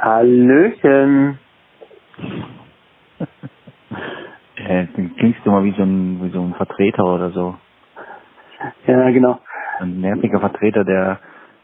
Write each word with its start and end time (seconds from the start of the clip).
Hallöchen. 0.00 1.38
äh, 4.56 4.86
klingst 5.18 5.40
du 5.44 5.50
mal 5.50 5.64
wie 5.64 5.72
so 5.72 5.82
ein, 5.82 6.22
wie 6.24 6.30
so 6.30 6.40
ein 6.40 6.54
Vertreter 6.54 7.04
oder 7.04 7.30
so. 7.30 7.56
Ja, 8.86 9.10
genau. 9.10 9.40
Ein 9.78 10.00
nerviger 10.00 10.40
Vertreter, 10.40 10.84
der 10.84 11.20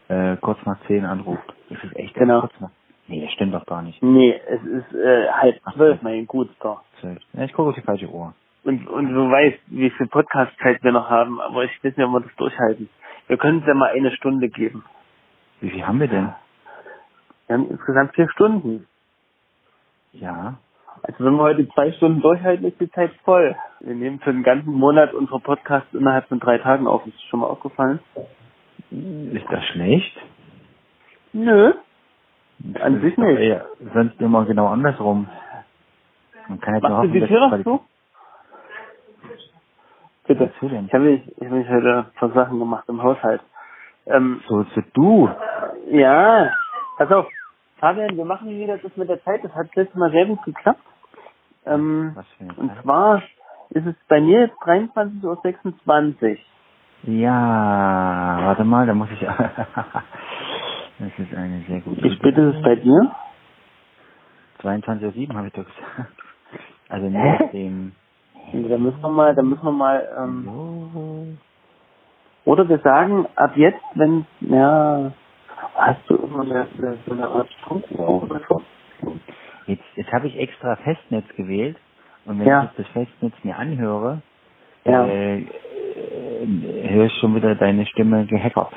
äh, 0.07 0.37
kurz 0.37 0.59
nach 0.65 0.79
zehn 0.87 1.05
anruft. 1.05 1.53
Das 1.69 1.83
ist 1.83 1.95
echt 1.95 2.13
Genau. 2.15 2.41
kurz 2.41 2.53
nach. 2.59 2.69
Nee, 3.07 3.21
das 3.23 3.31
stimmt 3.33 3.53
doch 3.53 3.65
gar 3.65 3.81
nicht. 3.81 4.01
Nee, 4.03 4.39
es 4.47 4.61
ist 4.63 4.93
äh, 4.93 5.27
halb 5.31 5.59
zwölf, 5.73 6.01
mein. 6.01 6.27
Zwölf. 6.27 7.19
Ja, 7.33 7.43
ich 7.43 7.53
gucke 7.53 7.69
auf 7.69 7.75
die 7.75 7.81
falsche 7.81 8.07
Uhr. 8.09 8.33
Und, 8.63 8.85
und 8.87 9.13
du 9.13 9.31
weißt, 9.31 9.59
wie 9.67 9.89
viel 9.91 10.07
Podcast-Zeit 10.07 10.83
wir 10.83 10.91
noch 10.91 11.09
haben, 11.09 11.39
aber 11.39 11.63
ich 11.63 11.71
weiß 11.83 11.95
nicht, 11.95 12.05
ob 12.05 12.11
wir 12.13 12.19
das 12.19 12.35
durchhalten. 12.35 12.89
Wir 13.27 13.37
können 13.37 13.59
es 13.61 13.65
ja 13.67 13.73
mal 13.73 13.91
eine 13.91 14.11
Stunde 14.11 14.49
geben. 14.49 14.83
Wie 15.61 15.69
viel 15.69 15.87
haben 15.87 15.99
wir 16.01 16.07
denn? 16.07 16.33
Wir 17.47 17.55
haben 17.55 17.69
insgesamt 17.69 18.15
vier 18.15 18.29
Stunden. 18.29 18.87
Ja. 20.13 20.57
Also 21.03 21.23
wenn 21.25 21.35
wir 21.35 21.43
heute 21.43 21.69
zwei 21.69 21.91
Stunden 21.93 22.21
durchhalten, 22.21 22.65
ist 22.67 22.79
die 22.79 22.91
Zeit 22.91 23.11
voll. 23.23 23.55
Wir 23.81 23.95
nehmen 23.95 24.19
für 24.19 24.31
den 24.33 24.43
ganzen 24.43 24.71
Monat 24.73 25.13
unsere 25.13 25.39
Podcasts 25.39 25.93
innerhalb 25.93 26.27
von 26.27 26.39
drei 26.39 26.57
Tagen 26.57 26.87
auf. 26.87 27.05
Ist 27.05 27.15
das 27.15 27.23
schon 27.23 27.41
mal 27.41 27.47
aufgefallen? 27.47 27.99
Ist 28.91 29.45
das 29.51 29.63
schlecht? 29.65 30.17
Nö. 31.33 31.73
An 32.81 32.93
Das 32.95 33.01
sich 33.01 33.11
ist 33.11 33.17
doch 33.17 33.23
nicht. 33.23 33.39
eher- 33.39 33.67
sonst 33.93 34.19
immer 34.19 34.45
genau 34.45 34.67
andersrum. 34.67 35.27
Man 36.49 36.59
kann 36.59 36.75
jetzt 36.75 36.83
Machst 36.83 36.93
du 36.93 36.97
hoffen, 36.97 37.13
die 37.13 37.19
dass 37.19 37.29
Tür 37.29 37.39
noch 37.49 37.63
zu? 37.63 37.85
Bitte. 40.27 40.51
Ich 40.61 40.93
habe 40.93 41.03
mich, 41.05 41.27
ich 41.27 41.43
hab 41.45 41.51
mich 41.51 41.69
heute 41.69 42.11
vor 42.17 42.31
Sachen 42.33 42.59
gemacht 42.59 42.85
im 42.89 43.01
Haushalt. 43.01 43.41
Ähm, 44.07 44.41
So, 44.47 44.63
so 44.75 44.81
du. 44.93 45.29
ja, 45.91 46.53
pass 46.97 47.11
auf. 47.11 47.27
Fabian, 47.79 48.17
wir 48.17 48.25
machen 48.25 48.49
wieder 48.49 48.77
das 48.77 48.95
mit 48.97 49.09
der 49.09 49.23
Zeit. 49.23 49.43
Das 49.43 49.53
hat 49.53 49.75
letztes 49.75 49.95
Mal 49.95 50.11
sehr 50.11 50.25
gut 50.25 50.43
geklappt. 50.43 50.81
Ähm, 51.65 52.15
und 52.57 52.71
zwar 52.81 53.21
ist 53.69 53.85
es 53.85 53.95
bei 54.07 54.21
mir 54.21 54.41
jetzt 54.41 54.57
23.26 54.61 56.31
Uhr. 56.31 56.37
Ja, 57.03 58.39
warte 58.41 58.63
mal, 58.63 58.87
da 58.87 58.93
muss 58.93 59.09
ich. 59.11 59.19
das 59.19 61.11
ist 61.17 61.33
eine 61.35 61.63
sehr 61.67 61.81
gute. 61.81 62.03
Wie 62.03 62.11
spät 62.11 62.37
ist 62.37 62.55
es 62.55 62.61
bei 62.63 62.75
dir? 62.75 63.11
22.07 64.63 65.35
habe 65.35 65.47
ich 65.47 65.53
doch 65.53 65.65
gesagt. 65.65 66.13
Also 66.89 67.09
nach 67.09 67.51
dem. 67.51 67.91
Da 68.53 68.77
müssen 68.77 69.01
wir 69.01 69.09
mal, 69.09 69.35
da 69.35 69.41
müssen 69.41 69.63
wir 69.63 69.71
mal, 69.71 70.07
ähm, 70.17 71.37
oder 72.45 72.69
wir 72.69 72.79
sagen, 72.79 73.27
ab 73.35 73.57
jetzt, 73.57 73.83
wenn, 73.95 74.25
ja, 74.39 75.11
hast 75.75 76.09
du 76.09 76.15
immer 76.15 76.41
eine, 76.41 76.67
eine, 76.77 76.97
so 77.05 77.11
eine 77.13 77.27
Art 77.27 77.49
Funkuhr? 77.67 78.27
Jetzt, 79.67 79.83
jetzt 79.95 80.11
habe 80.11 80.27
ich 80.27 80.37
extra 80.37 80.75
Festnetz 80.77 81.25
gewählt 81.35 81.77
und 82.25 82.39
wenn 82.39 82.47
Ja. 82.47 82.63
ich 82.65 82.69
das 82.77 82.87
Festnetz 82.93 83.33
mir 83.43 83.57
anhöre, 83.57 84.21
Ja. 84.85 85.05
äh, 85.05 85.37
äh, 85.39 85.47
höre 86.89 87.05
ich 87.05 87.13
schon 87.19 87.35
wieder 87.35 87.55
deine 87.55 87.85
Stimme 87.85 88.25
gehackert. 88.25 88.71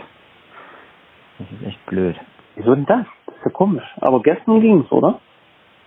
Das 1.39 1.51
ist 1.53 1.63
echt 1.67 1.87
blöd. 1.87 2.17
Wieso 2.57 2.75
denn 2.75 2.87
das? 2.87 3.07
Das 3.27 3.37
ist 3.37 3.45
ja 3.45 3.51
komisch. 3.53 3.85
Aber 4.01 4.21
gestern 4.23 4.61
ging's, 4.61 4.91
oder? 4.91 5.21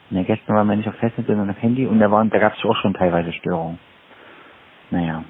Ne, 0.09 0.23
gestern 0.23 0.55
war 0.55 0.63
mir 0.63 0.77
nicht 0.77 0.87
auf 0.87 0.95
Festnetz, 0.95 1.27
sondern 1.27 1.49
auf 1.49 1.61
Handy 1.61 1.85
und 1.85 1.99
da 1.99 2.09
waren, 2.11 2.29
da 2.29 2.39
gab 2.39 2.53
es 2.55 2.63
auch 2.65 2.75
schon 2.77 2.93
teilweise 2.93 3.31
Störungen. 3.33 3.79
Naja. 4.91 5.23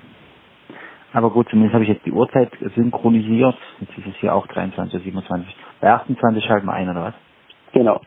Aber 1.13 1.31
gut, 1.31 1.49
zumindest 1.49 1.75
habe 1.75 1.85
ich 1.85 1.91
jetzt 1.91 2.05
die 2.05 2.13
Uhrzeit 2.13 2.51
synchronisiert. 2.75 3.57
Jetzt 3.81 3.97
ist 3.97 4.07
es 4.07 4.17
hier 4.17 4.35
auch 4.35 4.47
23, 4.47 5.03
27. 5.03 5.57
Bei 5.81 5.93
28 5.93 6.45
schalten 6.45 6.67
wir 6.67 6.73
ein, 6.73 6.89
oder 6.89 7.05
was? 7.05 7.15
Genau. 7.73 8.01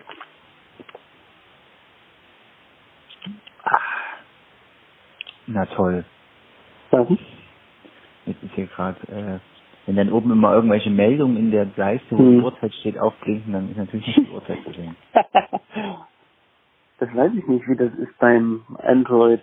Na 5.47 5.65
toll. 5.67 6.05
Was? 6.91 7.09
Jetzt 8.27 8.43
ist 8.43 8.55
hier 8.55 8.66
gerade, 8.69 8.99
äh, 9.12 9.41
wenn 9.87 9.97
dann 9.97 10.12
oben 10.12 10.33
immer 10.33 10.55
irgendwelche 10.55 10.91
Meldungen 10.91 11.37
in 11.39 11.53
der 11.53 11.66
Leiste, 11.77 12.06
wo 12.12 12.19
Hm. 12.19 12.39
die 12.39 12.45
Uhrzeit 12.45 12.75
steht, 12.75 12.99
aufblinken, 12.99 13.53
dann 13.53 13.71
ist 13.71 13.78
natürlich 13.78 14.09
nicht 14.09 14.31
die 14.31 14.34
Uhrzeit 14.34 14.65
zu 14.65 14.72
sehen. 14.72 14.97
das 15.15 15.34
weiß 17.15 17.33
ich 17.34 17.47
nicht, 17.47 17.69
wie 17.69 17.77
das 17.77 17.93
ist 17.95 18.16
beim 18.19 18.65
Android. 18.83 19.43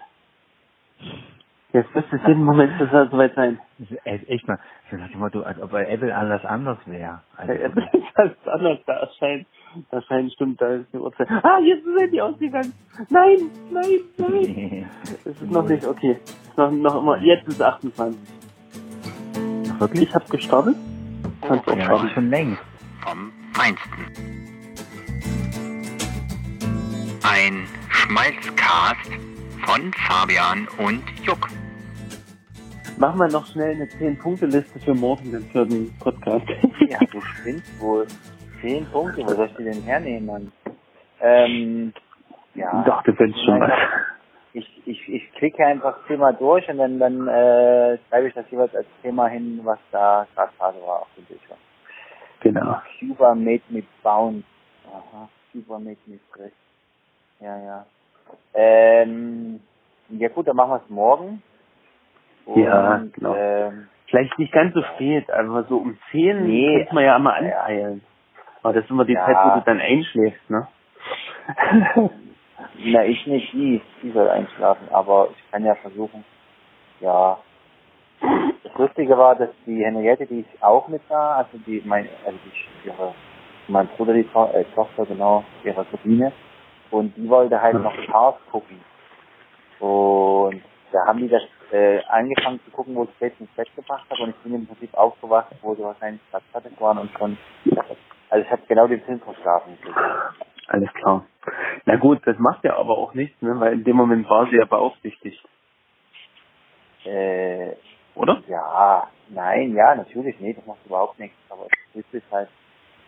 Jetzt 1.73 1.93
müsste 1.95 2.15
es 2.17 2.21
jeden 2.27 2.43
Moment 2.43 2.71
das 2.79 2.91
soll 2.91 3.09
soweit 3.09 3.33
sein. 3.35 3.59
Echt 4.03 4.47
mal, 4.47 4.59
so 4.91 4.97
nach 4.97 5.09
dem 5.09 5.19
Motto, 5.19 5.41
als 5.41 5.59
ob 5.59 5.71
bei 5.71 5.85
Apple 5.87 6.15
alles 6.15 6.45
anders 6.45 6.77
wäre. 6.85 7.21
Also, 7.35 7.51
Ja, 7.53 7.67
ist 7.67 8.15
alles 8.15 8.37
anders, 8.45 8.79
da 8.85 8.93
erscheint, 8.93 9.47
da 9.89 9.97
erscheint, 9.97 10.31
stimmt, 10.33 10.61
da 10.61 10.67
ist 10.67 10.93
die 10.93 10.97
Uhrzeit. 10.97 11.27
Ah, 11.31 11.57
jetzt 11.59 11.83
ist 11.85 12.13
die 12.13 12.21
ausgegangen. 12.21 12.73
Nein, 13.09 13.37
nein, 13.71 13.99
nein. 14.17 14.89
Es 15.25 15.41
ist 15.41 15.49
noch 15.51 15.67
nicht, 15.67 15.83
okay. 15.85 16.19
Es 16.23 16.31
ist 16.49 16.57
noch, 16.57 16.69
noch 16.71 17.01
immer, 17.01 17.17
jetzt 17.21 17.47
ist 17.47 17.61
28. 17.61 18.19
Ach, 19.73 19.79
wirklich? 19.79 20.03
Ich 20.09 20.13
habe 20.15 20.25
gestartet. 20.29 20.75
Du 21.41 21.47
Ja, 21.55 21.61
starten. 21.85 22.09
schon 22.09 22.29
längst. 22.29 22.61
vom 23.01 23.31
Feinsten. 23.53 24.05
Ein 27.23 27.67
Schmalzcast 27.89 29.09
von 29.65 29.91
Fabian 30.07 30.67
und 30.77 31.01
Juck. 31.23 31.47
Mach 32.97 33.15
mal 33.15 33.27
noch 33.29 33.45
schnell 33.47 33.71
eine 33.71 33.85
10-Punkte-Liste 33.85 34.79
für 34.79 34.93
morgen 34.93 35.31
den 35.31 35.97
Podcast. 35.99 36.45
Ja, 36.87 36.99
du 37.11 37.19
spinnst 37.21 37.79
wohl. 37.81 38.07
Zehn 38.61 38.85
Punkte, 38.85 39.25
wo 39.25 39.33
soll 39.33 39.47
ich 39.47 39.55
die 39.55 39.63
denn 39.63 39.81
hernehmen, 39.81 40.25
Mann? 40.25 40.51
Ähm, 41.19 41.93
ja. 42.53 42.83
Doch, 42.83 43.01
du 43.03 43.13
findest 43.13 43.43
schon 43.43 43.59
was. 43.59 43.71
Ich, 44.53 44.81
ich, 44.85 45.09
ich 45.09 45.31
klicke 45.33 45.65
einfach 45.65 45.97
das 45.97 46.07
Thema 46.07 46.31
durch 46.33 46.69
und 46.69 46.77
dann, 46.77 46.99
dann 46.99 47.27
äh, 47.27 47.97
schreibe 48.07 48.27
ich 48.27 48.33
das 48.35 48.45
jeweils 48.51 48.75
als 48.75 48.85
Thema 49.01 49.27
hin, 49.27 49.61
was 49.63 49.79
da 49.91 50.27
gerade 50.35 50.51
Phase 50.57 50.77
war 50.85 51.01
auf 51.01 51.07
dem 51.17 51.25
Bildschirm. 51.25 51.57
Genau. 52.41 52.79
Cuba 52.99 53.33
made 53.33 53.63
me 53.69 53.83
bounce. 54.03 54.45
Aha, 54.87 55.27
Cuba 55.51 55.79
made 55.79 55.97
me 56.05 56.19
fresh. 56.31 56.51
Ja, 57.39 57.57
ja. 57.57 57.85
Ähm, 58.53 59.59
ja 60.09 60.29
gut, 60.29 60.47
dann 60.47 60.55
machen 60.55 60.71
wir 60.71 60.81
es 60.83 60.89
morgen. 60.89 61.41
Ja, 62.55 62.95
Und, 62.95 63.13
genau. 63.13 63.35
Ähm, 63.35 63.87
Vielleicht 64.07 64.37
nicht 64.37 64.51
ganz 64.53 64.73
so 64.73 64.83
spät, 64.83 65.31
aber 65.31 65.63
so 65.63 65.77
um 65.77 65.97
10 66.11 66.45
Nee. 66.45 66.77
könnte 66.79 66.95
man 66.95 67.03
ja 67.03 67.15
einmal 67.15 67.35
anpeilen. 67.43 68.01
Aber 68.61 68.73
das 68.73 68.83
ist 68.83 68.91
immer 68.91 69.05
die 69.05 69.13
Ja. 69.13 69.25
Zeit, 69.25 69.37
wo 69.43 69.59
du 69.59 69.65
dann 69.65 69.79
einschläfst, 69.79 70.49
ne? 70.49 70.67
Na, 72.85 73.05
ich 73.05 73.25
nicht, 73.27 73.53
nie. 73.53 73.81
Die 74.01 74.11
soll 74.11 74.29
einschlafen, 74.29 74.87
aber 74.91 75.29
ich 75.35 75.51
kann 75.51 75.65
ja 75.65 75.75
versuchen. 75.75 76.23
Ja. 76.99 77.37
Das 78.63 78.73
Lustige 78.75 79.17
war, 79.17 79.35
dass 79.35 79.49
die 79.65 79.83
Henriette, 79.83 80.25
die 80.25 80.41
ist 80.41 80.63
auch 80.63 80.87
mit 80.87 81.01
da, 81.09 81.37
also 81.37 81.57
die, 81.65 81.81
mein, 81.85 82.07
also 82.25 82.37
die, 82.45 82.87
ihre, 82.87 83.13
mein 83.67 83.87
Bruder, 83.89 84.13
die 84.13 84.23
to 84.23 84.49
äh, 84.53 84.63
Tochter, 84.75 85.05
genau, 85.05 85.43
ihre 85.63 85.83
Cousine. 85.85 86.31
Und 86.91 87.15
die 87.17 87.27
wollte 87.29 87.61
halt 87.61 87.75
noch 87.75 87.93
Cars 88.05 88.35
gucken. 88.51 88.79
Und 89.79 90.61
da 90.91 91.05
haben 91.07 91.19
die 91.19 91.27
das 91.27 91.41
äh, 91.73 92.01
angefangen 92.09 92.59
zu 92.65 92.71
gucken, 92.71 92.95
wo 92.95 93.03
ich 93.05 93.09
selbst 93.19 93.41
ins 93.41 93.51
Bett 93.51 93.69
gebracht 93.75 94.05
habe 94.11 94.23
und 94.23 94.29
ich 94.31 94.35
bin 94.37 94.55
im 94.55 94.67
Prinzip 94.67 94.93
aufgewacht, 94.93 95.53
wo 95.61 95.75
sie 95.75 95.83
wahrscheinlich 95.83 96.21
gerade 96.31 96.45
fertig 96.51 96.79
waren 96.81 96.99
und 96.99 97.11
schon, 97.17 97.37
also 98.29 98.45
ich 98.45 98.51
habe 98.51 98.61
genau 98.67 98.87
den 98.87 99.01
Film 99.03 99.19
verschlafen. 99.21 99.77
Alles 100.67 100.93
klar. 100.93 101.25
Na 101.85 101.97
gut, 101.97 102.21
das 102.25 102.37
macht 102.39 102.63
ja 102.63 102.77
aber 102.77 102.97
auch 102.97 103.13
nichts, 103.15 103.41
ne? 103.41 103.59
Weil 103.59 103.73
in 103.73 103.83
dem 103.83 103.97
Moment 103.97 104.29
war 104.29 104.47
sie 104.49 104.57
ja 104.57 104.65
beaufsichtigt, 104.65 105.43
Äh, 107.05 107.73
oder? 108.15 108.41
Ja, 108.47 109.09
nein, 109.29 109.75
ja, 109.75 109.95
natürlich, 109.95 110.39
nee, 110.39 110.53
das 110.53 110.65
macht 110.65 110.85
überhaupt 110.85 111.19
nichts. 111.19 111.37
Aber 111.49 111.67
es 111.95 112.05
ist 112.13 112.31
halt, 112.31 112.49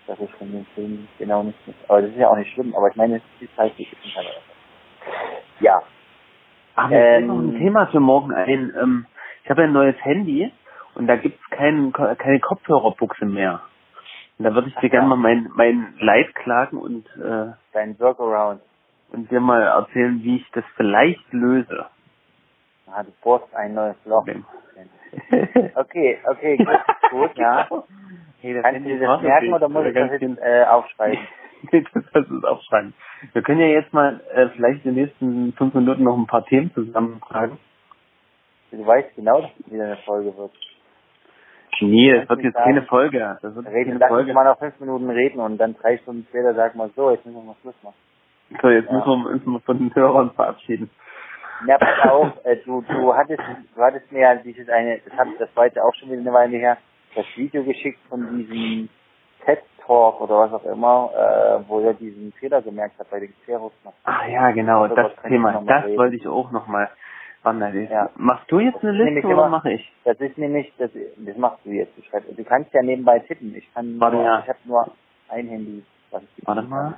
dass 0.07 0.19
ich 0.19 0.31
von 0.35 0.51
dem 0.51 0.65
Film 0.75 1.07
genau 1.17 1.43
nicht 1.43 1.67
mit, 1.67 1.75
aber 1.87 2.01
das 2.01 2.11
ist 2.11 2.17
ja 2.17 2.29
auch 2.29 2.37
nicht 2.37 2.53
schlimm, 2.53 2.75
aber 2.75 2.89
ich 2.89 2.95
meine, 2.95 3.17
es 3.17 3.41
ist 3.41 3.57
halt, 3.57 3.79
ist 3.79 4.15
halt 4.15 4.41
Ja, 5.61 5.81
Aber 6.75 6.89
mir 6.89 7.17
Ähm, 7.17 7.27
noch 7.27 7.39
ein 7.39 7.57
Thema 7.57 7.87
für 7.87 7.99
morgen 7.99 8.33
ein. 8.33 8.73
Ähm, 8.81 9.05
ich 9.43 9.49
habe 9.49 9.63
ein 9.63 9.73
neues 9.73 9.95
Handy 10.03 10.51
und 10.95 11.07
da 11.07 11.15
gibt's 11.15 11.43
kein, 11.51 11.91
keine 11.93 12.39
Kopfhörerbuchse 12.39 13.25
mehr. 13.25 13.61
Und 14.37 14.45
da 14.45 14.53
würde 14.53 14.67
ich 14.67 14.75
dir 14.75 14.87
Ach 14.87 14.91
gerne 14.91 15.09
ja. 15.09 15.15
mal 15.15 15.17
mein, 15.17 15.49
mein 15.55 15.93
Leid 15.99 16.33
klagen 16.35 16.77
und, 16.77 17.05
äh, 17.17 17.53
dein 17.73 17.99
Workaround. 17.99 18.61
und 19.11 19.31
dir 19.31 19.39
mal 19.39 19.61
erzählen, 19.61 20.21
wie 20.23 20.37
ich 20.37 20.51
das 20.51 20.65
vielleicht 20.75 21.31
löse. 21.31 21.85
Ah, 22.91 23.03
du 23.03 23.11
bohrst 23.23 23.53
ein 23.55 23.73
neues 23.73 23.95
Loch. 24.05 24.25
Okay, 25.75 26.19
okay, 26.25 26.57
gut, 26.57 26.79
gut, 27.11 27.31
ja. 27.37 27.67
Hey, 28.41 28.53
das 28.53 28.63
Kannst 28.63 28.85
du 28.85 28.89
dir 28.89 29.07
das 29.07 29.21
merken 29.21 29.53
oder 29.53 29.69
muss 29.69 29.85
ich 29.85 29.93
das 29.93 30.11
jetzt 30.11 30.39
äh, 30.39 30.65
aufschreiben? 30.65 31.19
Nee, 31.71 31.83
das 31.93 32.27
du 32.27 32.37
es 32.37 32.43
aufschreiben. 32.43 32.93
Wir 33.33 33.41
können 33.41 33.59
ja 33.61 33.67
jetzt 33.67 33.93
mal 33.93 34.21
äh, 34.33 34.49
vielleicht 34.49 34.85
in 34.85 34.95
den 34.95 35.03
nächsten 35.05 35.53
fünf 35.53 35.73
Minuten 35.73 36.03
noch 36.03 36.17
ein 36.17 36.27
paar 36.27 36.45
Themen 36.45 36.71
zusammentragen. 36.73 37.57
Du 38.71 38.85
weißt 38.85 39.15
genau, 39.15 39.41
dass 39.41 39.51
es 39.59 39.71
wieder 39.71 39.85
eine 39.85 39.97
Folge 39.97 40.35
wird. 40.35 40.51
Nee, 41.81 42.13
das 42.13 42.29
wird 42.29 42.41
jetzt 42.41 42.55
keine 42.55 42.83
Folge. 42.83 43.37
Das 43.41 43.55
wird 43.55 43.67
Reden, 43.67 43.85
keine 43.91 43.99
lass 43.99 44.09
uns 44.11 44.17
Folge. 44.19 44.33
mal 44.33 44.45
noch 44.45 44.59
fünf 44.59 44.79
Minuten 44.79 45.09
reden 45.09 45.39
und 45.39 45.57
dann 45.57 45.75
drei 45.75 45.97
Stunden 45.97 46.25
später 46.29 46.53
sagen 46.53 46.77
wir 46.79 46.89
so, 46.95 47.11
jetzt 47.11 47.25
müssen 47.25 47.37
wir 47.37 47.43
mal 47.43 47.55
Schluss 47.61 47.75
machen. 47.83 47.95
So, 48.61 48.69
jetzt 48.69 48.87
Ja. 48.89 48.93
müssen 48.93 49.07
wir 49.23 49.29
uns 49.29 49.45
mal 49.45 49.59
von 49.61 49.77
den 49.77 49.95
Hörern 49.95 50.31
verabschieden. 50.31 50.89
Ja, 51.67 51.77
pass 51.77 52.09
auf, 52.09 52.45
äh, 52.45 52.57
du, 52.65 52.81
du 52.81 53.13
hattest, 53.13 53.39
du 53.75 53.81
hattest 53.81 54.11
mir 54.11 54.19
ja 54.21 54.35
dieses 54.35 54.69
eine, 54.69 54.99
das, 54.99 55.17
hab, 55.17 55.27
das 55.39 55.49
war 55.55 55.65
jetzt 55.65 55.79
auch 55.79 55.93
schon 55.95 56.09
wieder 56.09 56.19
eine 56.21 56.33
Weile 56.33 56.57
her, 56.57 56.77
das 57.15 57.25
Video 57.35 57.63
geschickt 57.63 57.99
von 58.09 58.37
diesem 58.37 58.89
TED 59.45 59.59
Talk 59.85 60.19
oder 60.21 60.39
was 60.39 60.53
auch 60.53 60.65
immer, 60.65 61.11
äh, 61.15 61.69
wo 61.69 61.79
er 61.79 61.93
diesen 61.93 62.31
Fehler 62.33 62.61
gemerkt 62.61 62.97
hat 62.99 63.09
bei 63.11 63.19
den 63.19 63.33
Xerox. 63.43 63.73
Ach 64.03 64.27
ja, 64.27 64.51
genau, 64.51 64.87
Darüber 64.87 65.09
das 65.13 65.23
Thema. 65.23 65.51
mal 65.53 65.65
Das 65.65 65.85
reden. 65.85 65.97
wollte 65.97 66.15
ich 66.15 66.27
auch 66.27 66.51
nochmal. 66.51 66.89
Warte, 67.43 67.87
Ja. 67.91 68.09
machst 68.15 68.51
du 68.51 68.59
jetzt 68.59 68.81
eine 68.81 68.93
Das 68.93 69.05
nämlich 69.05 69.23
Liste 69.23 69.27
oder 69.37 69.49
mache 69.49 69.73
ich? 69.73 69.91
Das 70.03 70.19
ist 70.19 70.35
nämlich, 70.39 70.73
das, 70.79 70.89
das 71.17 71.37
machst 71.37 71.59
du 71.63 71.69
jetzt. 71.69 71.95
Ich 71.97 72.07
schreib, 72.07 72.23
du 72.35 72.43
kannst 72.43 72.73
ja 72.73 72.81
nebenbei 72.81 73.19
tippen. 73.19 73.55
Ich 73.55 73.71
kann, 73.73 73.99
Warte, 73.99 74.15
nur, 74.17 74.25
ja. 74.25 74.39
ich 74.39 74.49
habe 74.49 74.59
nur 74.65 74.87
ein 75.29 75.47
Handy. 75.47 75.83
Was 76.09 76.23
ich 76.37 76.47
Warte 76.47 76.63
mal. 76.63 76.95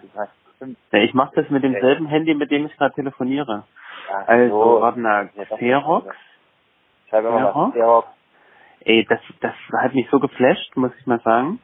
Fünf, 0.58 0.78
Ja, 0.94 1.00
ich 1.00 1.14
mache 1.14 1.36
das 1.36 1.50
mit 1.50 1.64
demselben 1.64 2.08
Handy, 2.08 2.34
mit 2.34 2.50
dem 2.50 2.66
ich 2.66 2.78
gerade 2.78 2.96
telefoniere. 2.96 3.66
ja, 4.10 4.24
Also, 4.26 4.76
so. 4.78 4.82
warte 4.82 5.00
mal, 5.00 5.30
Ja, 5.36 5.44
Xerox. 5.44 6.16
Xerox? 7.10 7.56
was. 7.56 7.72
Xerox. 7.74 8.08
Ey, 8.86 9.06
das, 9.10 9.20
das 9.42 9.54
hat 9.74 9.94
mich 9.94 10.08
so 10.10 10.20
geflasht, 10.20 10.76
muss 10.78 10.92
ich 10.98 11.06
mal 11.06 11.20
sagen. 11.20 11.60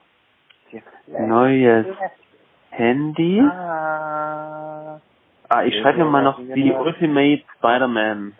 Neues 1.08 1.86
Handy. 2.72 3.40
Ah, 3.42 5.00
Ah, 5.50 5.64
ich 5.66 5.78
schreibe 5.80 6.00
mir 6.00 6.06
mal 6.06 6.24
noch 6.24 6.40
die 6.40 6.72
Ultimate 6.72 7.44
Spider-Man. 7.58 8.34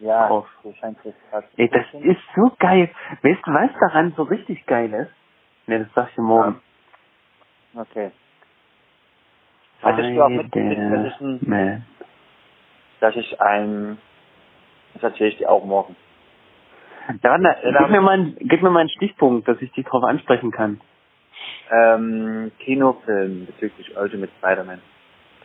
ja, 0.00 0.26
Drauf. 0.28 0.48
so 0.62 0.72
scheint 0.74 0.98
es. 1.04 1.14
Ey, 1.56 1.68
das 1.70 1.86
ist 2.02 2.20
so 2.34 2.52
geil. 2.58 2.90
Weißt 3.22 3.46
du, 3.46 3.52
was 3.52 3.70
daran 3.80 4.12
so 4.16 4.24
richtig 4.24 4.66
geil 4.66 4.92
ist? 4.92 5.10
Ne, 5.68 5.78
das 5.80 5.88
sag 5.94 6.08
ich 6.10 6.14
dir 6.16 6.22
morgen. 6.22 6.60
Okay. 7.74 8.10
Hattest 9.82 10.10
du 10.10 10.22
auch 10.22 10.28
mitgekriegt, 10.28 10.80
dass 10.92 11.06
ich 11.06 11.20
ein, 11.20 11.86
dass 13.00 13.16
ich 13.16 13.40
ein, 13.40 13.98
das 14.94 15.02
erzähle 15.04 15.30
ich 15.30 15.38
dir 15.38 15.50
auch 15.50 15.64
morgen. 15.64 15.96
Ja, 17.22 17.30
warte, 17.30 17.44
Ja, 17.62 17.78
gib, 17.78 17.90
mir 17.90 18.00
mal, 18.00 18.12
einen- 18.12 18.36
gib 18.40 18.62
mir 18.62 18.70
mal 18.70 18.80
einen 18.80 18.88
Stichpunkt, 18.90 19.46
dass 19.48 19.60
ich 19.62 19.72
dich 19.72 19.86
drauf 19.86 20.02
ansprechen 20.04 20.50
kann. 20.50 20.80
Ähm, 21.70 22.52
Kinofilm 22.60 23.46
bezüglich 23.46 23.96
Ultimate 23.96 24.32
Spider-Man. 24.38 24.80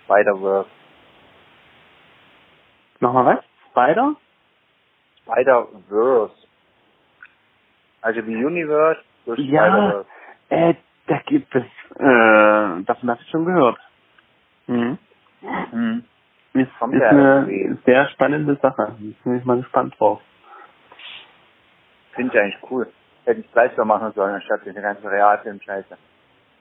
Spider-Verse. 0.05 0.69
Nochmal 2.99 3.37
was? 3.37 3.45
Spider? 3.71 4.15
Spider-Verse. 5.23 6.35
Also 8.01 8.25
wie 8.25 8.45
Universe 8.45 9.01
durch 9.25 9.39
Ja. 9.39 9.63
Spider-Verse. 9.67 10.09
Äh, 10.49 10.73
da 11.07 11.17
gibt 11.25 11.55
es, 11.55 11.63
äh, 11.95 12.83
davon 12.85 13.09
habe 13.09 13.19
ich 13.21 13.29
schon 13.29 13.45
gehört. 13.45 13.79
Mhm. 14.67 14.97
Mhm. 15.71 16.05
Ist, 16.53 16.77
Kommt 16.79 16.95
ist 16.95 17.03
eine 17.03 17.47
irgendwie. 17.47 17.81
sehr 17.85 18.07
spannende 18.09 18.55
Sache. 18.61 18.95
Bin 19.23 19.37
ich 19.37 19.45
mal 19.45 19.57
gespannt 19.61 19.95
drauf. 19.99 20.21
Finde 22.13 22.33
ich 22.35 22.39
eigentlich 22.41 22.71
cool. 22.71 22.91
Hätte 23.25 23.41
ich 23.41 23.51
gleich 23.51 23.71
so 23.75 23.85
machen 23.85 24.11
sollen, 24.13 24.35
anstatt 24.35 24.61
diese 24.65 24.81
ganze 24.81 25.09
Realfilm-Scheiße. 25.09 25.97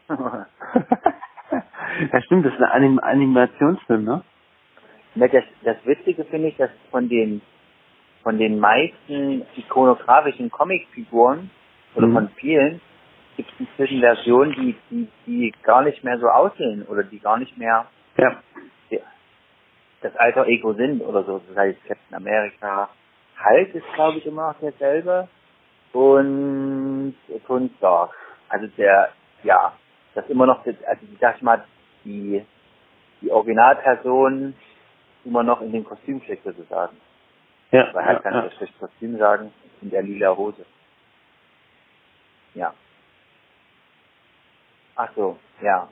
ja, 2.12 2.23
stimmt, 2.23 2.45
das 2.47 2.53
ist 2.55 2.61
ein 2.61 2.71
Anim 2.71 2.99
Animationsfilm, 2.99 4.05
ne? 4.05 4.23
Das, 5.15 5.31
das 5.62 5.77
Witzige 5.85 6.25
finde 6.25 6.49
ich, 6.49 6.57
dass 6.57 6.71
von 6.91 7.09
den 7.09 7.41
von 8.23 8.37
den 8.39 8.59
meisten 8.59 9.47
ikonografischen 9.57 10.51
Comicfiguren 10.51 11.51
oder 11.95 12.07
Mhm. 12.07 12.12
von 12.12 12.29
vielen 12.37 12.81
gibt 13.37 13.51
es 13.53 13.61
inzwischen 13.61 14.01
Versionen, 14.01 14.53
die, 14.53 14.77
die, 14.91 15.09
die 15.27 15.55
gar 15.63 15.83
nicht 15.83 16.05
mehr 16.05 16.19
so 16.19 16.29
aussehen 16.29 16.83
oder 16.87 17.03
die 17.03 17.19
gar 17.19 17.39
nicht 17.39 17.56
mehr 17.56 17.87
Ja. 18.19 18.37
das 20.03 20.15
alter 20.17 20.47
Ego 20.47 20.75
sind 20.75 21.01
oder 21.01 21.25
so. 21.25 21.41
Das 21.49 21.56
heißt 21.56 21.79
Captain 21.87 22.15
America. 22.17 22.91
Hulk 23.43 23.75
ist 23.75 23.87
glaube 23.95 24.19
ich 24.19 24.27
immer 24.27 24.49
noch 24.53 24.61
derselbe 24.61 25.29
und 25.93 27.15
Stark. 27.79 28.11
Also 28.49 28.67
der, 28.77 29.13
ja, 29.43 29.73
das 30.15 30.29
immer 30.29 30.47
noch, 30.47 30.65
also 30.65 30.79
ich 31.03 31.19
sag 31.21 31.37
ich 31.37 31.43
mal, 31.43 31.65
die, 32.05 32.45
die 33.21 33.31
Originalperson 33.31 34.55
immer 35.25 35.43
noch 35.43 35.61
in 35.61 35.73
dem 35.73 35.85
Kostüm 35.85 36.21
steckt 36.23 36.45
sozusagen. 36.45 36.97
Ja, 37.71 37.93
Weil 37.95 38.05
halt 38.05 38.19
ja, 38.19 38.23
kann 38.23 38.35
ja. 38.35 38.43
das 38.43 38.55
schlecht 38.55 38.79
Kostüm 38.79 39.19
sagen, 39.19 39.53
in 39.81 39.91
der 39.91 40.03
lila 40.03 40.37
Hose. 40.37 40.65
Ja. 42.55 42.75
Ach 44.97 45.09
so, 45.15 45.39
ja. 45.63 45.89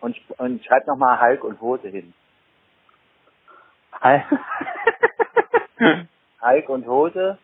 Und, 0.00 0.16
und 0.38 0.64
schreib 0.64 0.86
nochmal 0.86 1.20
Hulk 1.20 1.44
und 1.44 1.60
Hose 1.60 1.88
hin. 1.88 2.14
Hi. 4.00 4.22
Hulk 6.40 6.68
und 6.68 6.86
Hose 6.86 7.38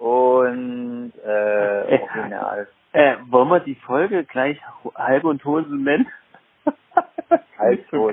und 0.00 1.12
äh, 1.24 1.98
Original. 2.00 2.68
äh, 2.92 3.16
wollen 3.28 3.48
wir 3.48 3.60
die 3.60 3.74
Folge 3.76 4.24
gleich 4.24 4.58
halbe 4.96 5.28
und 5.28 5.44
Hose 5.44 5.68
nennen? 5.76 6.08
Hulk 7.58 7.84
so. 7.90 8.10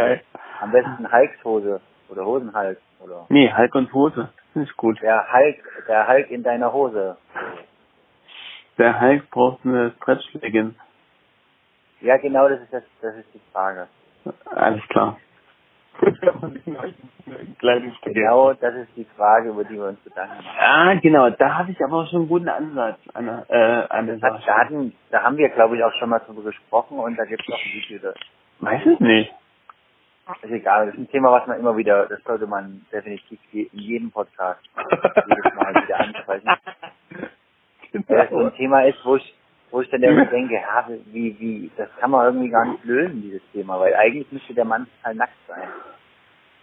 Am 0.60 0.72
besten 0.72 1.12
Hulks 1.12 1.44
Hose 1.44 1.82
oder 2.10 2.26
Hosenhulk 2.26 2.78
oder 3.00 3.26
Nee, 3.30 3.52
Hulk 3.56 3.74
und 3.76 3.94
Hose. 3.94 4.30
Ich 4.56 4.76
gut. 4.76 5.02
der 5.02 5.32
Hulk, 5.32 5.86
der 5.88 6.08
Hulk 6.08 6.30
in 6.32 6.44
deiner 6.44 6.74
Hose. 6.74 7.18
Der 8.78 9.00
Hulk 9.00 9.30
braucht 9.32 9.66
eine 9.66 9.92
Stretch-Leggings. 9.98 10.76
Ja, 12.02 12.18
genau, 12.18 12.48
das 12.50 12.62
ist 12.62 12.74
das, 12.74 12.84
das 13.02 13.16
ist 13.16 13.34
die 13.34 13.42
Frage. 13.52 13.88
Alles 14.46 14.82
klar. 14.90 15.18
Genau, 18.04 18.54
das 18.54 18.76
ist 18.76 18.90
die 18.96 19.06
Frage, 19.16 19.50
über 19.50 19.64
die 19.64 19.76
wir 19.76 19.86
uns 19.90 20.04
Gedanken 20.04 20.38
machen. 20.38 20.58
Ah, 20.60 20.94
genau. 20.96 21.30
Da 21.32 21.58
habe 21.58 21.72
ich 21.72 21.84
aber 21.84 21.98
auch 21.98 22.08
schon 22.08 22.22
einen 22.22 22.30
guten 22.30 22.50
Ansatz 22.50 23.00
an, 23.14 23.28
äh, 23.50 23.84
an 23.90 24.08
der 24.08 24.18
Das 24.18 24.34
hat, 24.34 24.44
Sache. 24.44 24.92
da, 25.12 25.24
haben 25.24 25.38
wir, 25.38 25.50
glaube 25.50 25.78
ich, 25.78 25.84
auch 25.84 25.94
schon 25.94 26.10
mal 26.10 26.20
drüber 26.20 26.44
gesprochen 26.44 27.00
und 27.00 27.18
da 27.18 27.26
gibt 27.26 27.42
es 27.42 27.54
auch 27.54 27.60
ein 27.60 27.74
Video. 27.74 28.00
Das 28.00 28.16
Weiß 28.60 28.86
ich 28.86 29.00
nicht. 29.00 29.34
ist 30.44 30.52
egal, 30.52 30.88
das 30.88 30.96
ist 30.96 31.02
ein 31.02 31.10
Thema, 31.12 31.32
was 31.32 31.48
man 31.48 31.60
immer 31.60 31.76
wieder, 31.78 32.06
das 32.08 32.22
sollte 32.24 32.48
man 32.48 32.86
definitiv 32.92 33.40
in 33.54 33.68
jedem 33.72 34.12
Podcast 34.12 34.62
jedes 35.28 35.54
Mal 35.56 35.74
wieder 35.76 36.00
ansprechen. 36.00 36.48
Weil 38.08 38.18
das 38.18 38.30
so 38.30 38.40
ein 38.40 38.54
Thema 38.56 38.84
ist, 38.86 39.04
wo 39.06 39.16
ich, 39.16 39.34
wo 39.72 39.82
ich 39.82 39.90
dann 39.90 40.04
irgendwie 40.04 40.30
denke, 40.30 40.56
ja, 40.56 40.88
wie, 41.08 41.40
wie, 41.40 41.72
das 41.78 41.90
kann 42.00 42.12
man 42.12 42.26
irgendwie 42.26 42.50
gar 42.50 42.66
nicht 42.66 42.84
lösen, 42.86 43.22
dieses 43.22 43.42
Thema, 43.52 43.80
weil 43.80 43.94
eigentlich 43.96 44.32
müsste 44.32 44.54
der 44.54 44.66
Mann 44.66 44.88
total 44.98 45.16
nackt 45.16 45.34
sein. 45.48 45.68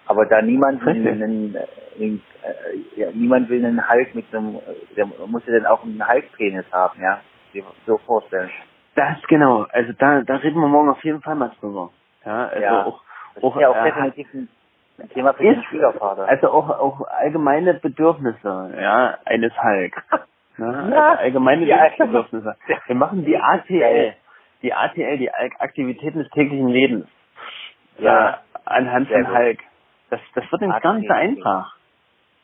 Aber 0.07 0.27
da 0.27 0.43
niemand 0.43 0.85
Richtig. 0.87 1.07
einen, 1.07 1.55
äh, 1.55 1.67
einen, 1.99 2.23
äh, 2.43 3.01
ja, 3.01 3.09
niemand 3.13 3.49
will 3.49 3.65
einen 3.65 3.89
Hulk 3.89 4.15
mit 4.15 4.27
einem, 4.35 4.57
äh, 4.57 4.95
der 4.97 5.07
muss 5.07 5.47
ja 5.47 5.55
dann 5.55 5.67
auch 5.67 5.83
einen 5.83 6.07
Hulk-Penis 6.07 6.67
haben, 6.73 7.01
ja. 7.01 7.21
Dir 7.53 7.65
So 7.87 7.99
vorstellen. 7.99 8.51
Das 8.97 9.17
genau. 9.29 9.67
Also 9.71 9.93
da, 9.99 10.23
da 10.23 10.37
reden 10.37 10.61
wir 10.61 10.69
morgen 10.69 10.91
auf 10.91 11.03
jeden 11.05 11.23
Fall 11.23 11.35
mal 11.37 11.51
drüber. 11.61 11.91
Ja, 12.25 12.47
also 12.49 12.61
Ja. 12.63 12.85
auch, 12.87 13.03
auch, 13.43 13.61
ja 13.61 13.69
auch 13.71 13.77
äh, 13.77 13.85
definitiv 13.85 14.29
ein, 14.35 14.49
ein 14.99 15.09
Thema 15.11 15.33
für 15.35 15.43
den 15.43 15.59
ist, 15.59 15.65
Schwiegervater. 15.67 16.29
also 16.29 16.51
auch, 16.51 16.69
auch 16.71 17.01
allgemeine 17.09 17.75
Bedürfnisse, 17.75 18.75
ja, 18.81 19.19
eines 19.25 19.53
Hulk. 19.63 20.03
Ne? 20.57 20.67
Ja. 20.95 21.09
Also 21.11 21.19
allgemeine 21.23 21.65
Ja. 21.65 21.83
Lebensbedürfnisse. 21.83 22.55
Wir 22.87 22.95
machen 22.95 23.25
die 23.25 23.37
ATL, 23.41 24.15
die 24.63 24.73
ATL, 24.73 25.19
die 25.19 25.33
Aktivitäten 25.33 26.21
des 26.21 26.31
täglichen 26.31 26.69
Lebens. 26.69 27.09
Ja. 27.99 28.31
Äh, 28.31 28.35
anhand 28.65 29.09
von. 29.11 29.35
Hulk. 29.37 29.59
Das, 30.15 30.21
das 30.35 30.53
wird 30.53 30.61
nämlich 30.63 30.81
gar 30.83 30.95
nicht 30.95 31.09
so 31.09 31.15
einfach. 31.15 31.77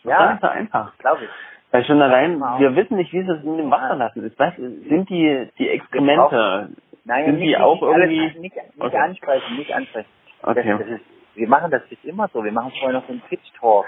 Ja. 0.03 0.11
ist 0.13 0.19
gar 0.19 0.31
nicht 0.33 0.41
so 0.43 0.49
einfach. 0.49 0.99
Glaube 0.99 1.25
ich. 1.25 1.31
Weil 1.73 1.85
schon 1.85 2.03
allein, 2.03 2.41
wir 2.59 2.75
wissen 2.75 2.97
nicht, 2.97 3.13
wie 3.13 3.23
sie 3.23 3.31
es 3.31 3.45
in 3.45 3.57
dem 3.59 3.71
Wasser 3.71 3.95
lassen. 3.95 4.27
Ich 4.27 4.37
weiß, 4.37 4.55
sind 4.57 5.09
die, 5.09 5.49
die 5.59 5.69
Exkremente, 5.69 6.71
Nein, 7.05 7.25
Sind 7.27 7.39
nicht, 7.39 7.49
die 7.51 7.57
auch 7.57 7.75
nicht 7.81 7.83
alles- 7.95 8.11
irgendwie- 8.11 8.41
nicht, 8.41 8.57
nicht 8.57 8.57
Okay. 8.81 8.97
ansprechen, 8.99 9.57
nicht 9.57 9.73
ansprechen. 9.73 10.09
Okay. 10.43 10.69
Das, 10.69 10.79
das 10.81 10.89
ist, 10.89 11.05
wir 11.37 11.49
machen 11.49 11.71
das 11.71 11.83
jetzt 11.91 12.05
immer 12.05 12.29
so. 12.29 12.43
Wir 12.45 12.53
machen 12.53 12.73
vorher 12.79 12.99
noch 13.01 13.07
so 13.07 13.13
einen 13.13 13.23
Pitch 13.23 13.53
Talk. 13.59 13.87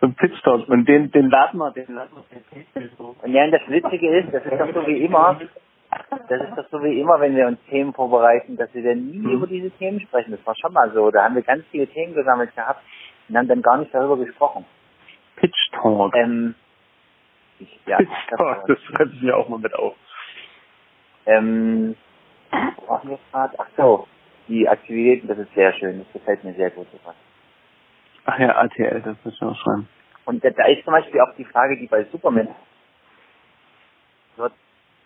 so 0.00 0.06
ein 0.08 0.14
Pitstop 0.14 0.68
und 0.68 0.86
den, 0.88 1.10
den 1.10 1.30
laden 1.30 1.58
wir, 1.58 1.70
den 1.72 1.94
laden 1.94 2.10
wir. 2.14 3.12
Und 3.22 3.32
ja, 3.32 3.44
und 3.44 3.50
das 3.52 3.62
Witzige 3.68 4.18
ist, 4.18 4.32
das 4.34 4.44
ist 4.44 4.60
doch 4.60 4.72
so 4.74 4.86
wie 4.86 5.04
immer, 5.04 5.40
das 6.28 6.40
ist 6.40 6.56
doch 6.56 6.68
so 6.70 6.82
wie 6.82 7.00
immer, 7.00 7.18
wenn 7.20 7.34
wir 7.36 7.46
uns 7.46 7.58
Themen 7.68 7.92
vorbereiten, 7.94 8.56
dass 8.56 8.72
wir 8.74 8.82
dann 8.82 9.06
nie 9.06 9.18
Mhm. 9.18 9.30
über 9.30 9.46
diese 9.46 9.70
Themen 9.72 10.00
sprechen. 10.00 10.32
Das 10.32 10.44
war 10.46 10.54
schon 10.56 10.72
mal 10.72 10.90
so. 10.92 11.10
Da 11.10 11.24
haben 11.24 11.34
wir 11.34 11.42
ganz 11.42 11.64
viele 11.70 11.86
Themen 11.86 12.14
gesammelt 12.14 12.54
gehabt 12.54 12.80
und 13.28 13.36
haben 13.36 13.48
dann 13.48 13.62
gar 13.62 13.78
nicht 13.78 13.94
darüber 13.94 14.16
gesprochen. 14.16 14.64
Pitch 15.36 15.70
Talk. 15.72 16.14
Ähm, 16.16 16.54
ich, 17.58 17.78
ja, 17.86 17.96
Pitch 17.98 18.10
das 18.30 18.38
Talk, 18.38 18.66
das 18.66 18.80
schreibe 18.82 19.12
ich 19.14 19.22
mir 19.22 19.36
auch 19.36 19.48
mal 19.48 19.58
mit 19.58 19.74
auf. 19.74 19.94
Ähm, 21.26 21.96
waren 22.50 23.08
wir 23.08 23.18
gerade? 23.30 23.54
Ach 23.58 23.68
so, 23.76 24.08
die 24.48 24.68
Aktivitäten, 24.68 25.28
das 25.28 25.38
ist 25.38 25.54
sehr 25.54 25.72
schön. 25.74 26.00
Das 26.00 26.12
gefällt 26.12 26.44
mir 26.44 26.54
sehr 26.54 26.70
gut. 26.70 26.86
sowas. 26.90 27.14
Ach 28.24 28.38
ja, 28.38 28.56
ATL, 28.56 29.00
das 29.02 29.16
muss 29.24 29.34
ich 29.34 29.42
auch 29.42 29.56
schreiben. 29.56 29.88
Und 30.24 30.44
da, 30.44 30.50
da 30.50 30.66
ist 30.66 30.84
zum 30.84 30.92
Beispiel 30.92 31.20
auch 31.20 31.34
die 31.36 31.44
Frage, 31.44 31.76
die 31.76 31.86
bei 31.86 32.04
Superman 32.04 32.48
wird, 34.36 34.52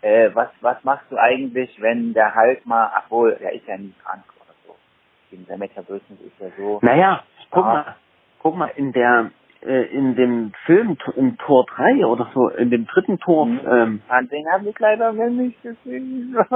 Äh, 0.03 0.31
was, 0.35 0.51
was 0.61 0.83
machst 0.85 1.11
du 1.11 1.17
eigentlich, 1.17 1.81
wenn 1.81 2.13
der 2.13 2.35
Hulk 2.35 2.67
mal, 2.67 2.93
obwohl, 3.05 3.35
der 3.37 3.53
ist 3.55 3.67
ja 3.67 3.79
nie 3.79 3.95
krank 4.05 4.25
oder 4.37 4.55
so. 4.67 4.77
Der 5.33 5.57
Metabolismus 5.57 6.21
ist 6.21 6.39
ja 6.39 6.49
so. 6.57 6.79
Naja, 6.83 7.25
guck 7.51 7.65
mal, 7.65 7.97
guck 8.43 8.57
mal, 8.57 8.71
in 8.77 8.93
der, 8.93 9.31
äh, 9.63 9.83
in 9.95 10.15
dem 10.17 10.53
Film, 10.67 10.97
im 11.17 11.37
Tor 11.39 11.67
3 11.75 12.05
oder 12.07 12.31
so, 12.35 12.49
in 12.51 12.71
dem 12.71 12.87
dritten 12.87 13.19
Tor, 13.19 13.47
Mhm. 13.47 13.61
ähm, 13.71 14.03
An 14.09 14.29
den 14.29 14.47
habe 14.53 14.69
ich 14.69 14.79
leider 14.79 15.13
nicht 15.13 15.61
gesehen. 15.63 16.37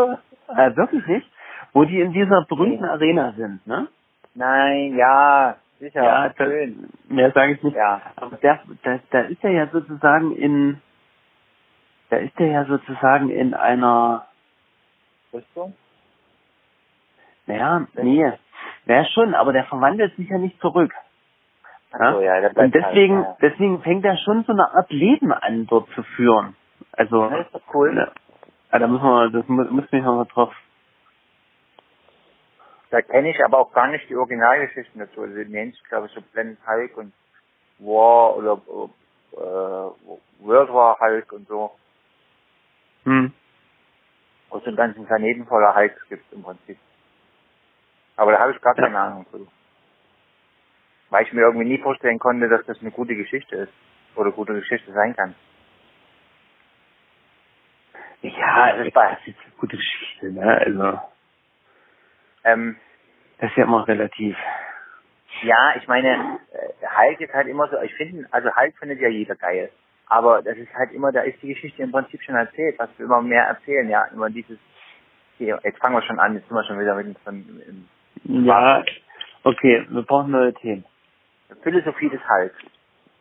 äh, 0.56 0.76
wirklich 0.76 1.06
nicht, 1.06 1.26
wo 1.72 1.84
die 1.84 2.00
in 2.00 2.12
dieser 2.12 2.44
berühmten 2.48 2.84
Arena 2.84 3.32
sind, 3.32 3.66
ne? 3.66 3.88
Nein, 4.34 4.96
ja, 4.96 5.56
sicher, 5.80 6.02
Ja, 6.04 6.28
das, 6.28 6.36
schön. 6.36 6.88
mehr 7.08 7.32
sage 7.32 7.52
ich 7.54 7.62
nicht. 7.62 7.76
Ja, 7.76 8.00
Aber 8.16 8.36
der, 8.36 8.60
da, 8.82 8.98
da 9.10 9.20
ist 9.22 9.42
er 9.42 9.50
ja 9.50 9.66
sozusagen 9.68 10.36
in, 10.36 10.80
da 12.10 12.16
ist 12.18 12.38
er 12.38 12.46
ja 12.46 12.64
sozusagen 12.64 13.30
in 13.30 13.54
einer, 13.54 14.26
Rüstung? 15.32 15.74
naja, 17.46 17.86
nee, 17.94 18.32
naja 18.86 19.04
schon, 19.06 19.34
aber 19.34 19.52
der 19.52 19.64
verwandelt 19.64 20.14
sich 20.16 20.28
ja 20.28 20.38
nicht 20.38 20.60
zurück. 20.60 20.92
Ja, 21.92 22.40
der 22.40 22.48
Und 22.50 22.54
bleibt 22.54 22.74
deswegen, 22.74 23.24
halt, 23.26 23.36
deswegen 23.42 23.82
fängt 23.82 24.04
er 24.04 24.16
schon 24.18 24.44
so 24.44 24.52
eine 24.52 24.70
Art 24.72 24.90
Leben 24.90 25.32
an, 25.32 25.66
dort 25.66 25.88
zu 25.90 26.02
führen. 26.02 26.56
Also, 26.92 27.24
ja. 27.28 27.38
Ist 27.38 27.54
doch 27.54 27.62
cool. 27.74 27.96
ja, 27.96 28.10
Ah, 28.70 28.78
da 28.78 28.86
müssen 28.86 29.02
wir, 29.04 29.30
das 29.30 29.48
mu- 29.48 29.64
müssen 29.64 29.90
wir 29.90 30.02
noch 30.02 30.14
mal 30.16 30.24
drauf. 30.26 30.54
Da 32.90 33.02
kenne 33.02 33.30
ich 33.30 33.44
aber 33.44 33.58
auch 33.58 33.72
gar 33.72 33.88
nicht 33.88 34.08
die 34.08 34.16
Originalgeschichten 34.16 35.00
dazu. 35.00 35.22
Also 35.22 35.34
die 35.34 35.44
nennt 35.50 35.74
sich, 35.74 35.82
glaube 35.84 36.06
ich, 36.06 36.12
so 36.12 36.20
Planet 36.32 36.58
Hulk 36.66 36.96
und 36.96 37.12
War 37.78 38.36
oder 38.36 38.60
äh, 39.32 40.44
World 40.44 40.72
War 40.72 40.98
Hulk 41.00 41.32
und 41.32 41.48
so. 41.48 41.72
Hm. 43.04 43.32
Wo 44.50 44.58
es 44.58 44.66
einen 44.66 44.76
ganzen 44.76 45.06
Planeten 45.06 45.46
voller 45.46 45.74
Hulks 45.74 46.08
gibt 46.08 46.32
im 46.32 46.42
Prinzip. 46.42 46.78
Aber 48.16 48.32
da 48.32 48.40
habe 48.40 48.52
ich 48.52 48.60
gar 48.60 48.76
Ja. 48.76 48.82
keine 48.84 48.98
Ahnung 48.98 49.26
zu. 49.30 49.46
Weil 51.10 51.24
ich 51.26 51.32
mir 51.32 51.42
irgendwie 51.42 51.66
nie 51.68 51.78
vorstellen 51.78 52.18
konnte, 52.18 52.48
dass 52.48 52.64
das 52.66 52.80
eine 52.80 52.90
gute 52.92 53.16
Geschichte 53.16 53.56
ist. 53.56 53.72
Oder 54.16 54.32
gute 54.32 54.54
Geschichte 54.54 54.92
sein 54.92 55.14
kann. 55.16 55.34
Ja, 58.22 58.68
Das 58.68 58.78
das 58.78 58.86
ist 58.88 58.94
bei- 58.94 59.12
ist 59.14 59.26
jetzt 59.26 59.40
eine 59.44 59.54
gute 59.60 59.76
Geschichte, 59.76 60.32
ne? 60.32 60.42
Also, 60.66 61.00
Ähm, 62.44 62.76
das 63.38 63.50
ist 63.50 63.56
ja 63.58 63.64
immer 63.64 63.86
relativ. 63.88 64.36
Ja, 65.42 65.74
ich 65.76 65.86
meine, 65.88 66.40
äh, 66.52 66.86
Hulk 66.86 67.20
ist 67.20 67.34
halt 67.34 67.48
immer 67.48 67.68
so, 67.68 67.80
ich 67.82 67.94
finde, 67.94 68.26
also 68.32 68.54
Hulk 68.56 68.76
findet 68.78 69.00
ja 69.00 69.08
jeder 69.08 69.36
geil. 69.36 69.70
Aber 70.06 70.42
das 70.42 70.56
ist 70.58 70.72
halt 70.74 70.92
immer, 70.92 71.12
da 71.12 71.22
ist 71.22 71.40
die 71.42 71.48
Geschichte 71.54 71.82
im 71.82 71.92
Prinzip 71.92 72.22
schon 72.22 72.34
erzählt, 72.36 72.78
was 72.78 72.90
wir 72.98 73.06
immer 73.06 73.22
mehr 73.22 73.44
erzählen, 73.44 73.88
ja. 73.88 74.04
Immer 74.06 74.30
dieses, 74.30 74.58
hier, 75.38 75.60
jetzt 75.64 75.78
fangen 75.78 75.96
wir 75.96 76.02
schon 76.02 76.18
an, 76.20 76.34
jetzt 76.34 76.48
sind 76.48 76.56
wir 76.56 76.64
schon 76.64 76.80
wieder 76.80 76.94
mit 76.96 77.16
in 77.26 77.88
Ja, 78.46 78.84
okay, 79.44 79.86
wir 79.88 80.02
brauchen 80.02 80.32
neue 80.32 80.54
Themen. 80.54 80.84
Philosophie 81.62 82.08
des 82.08 82.20
Hulks. 82.28 82.56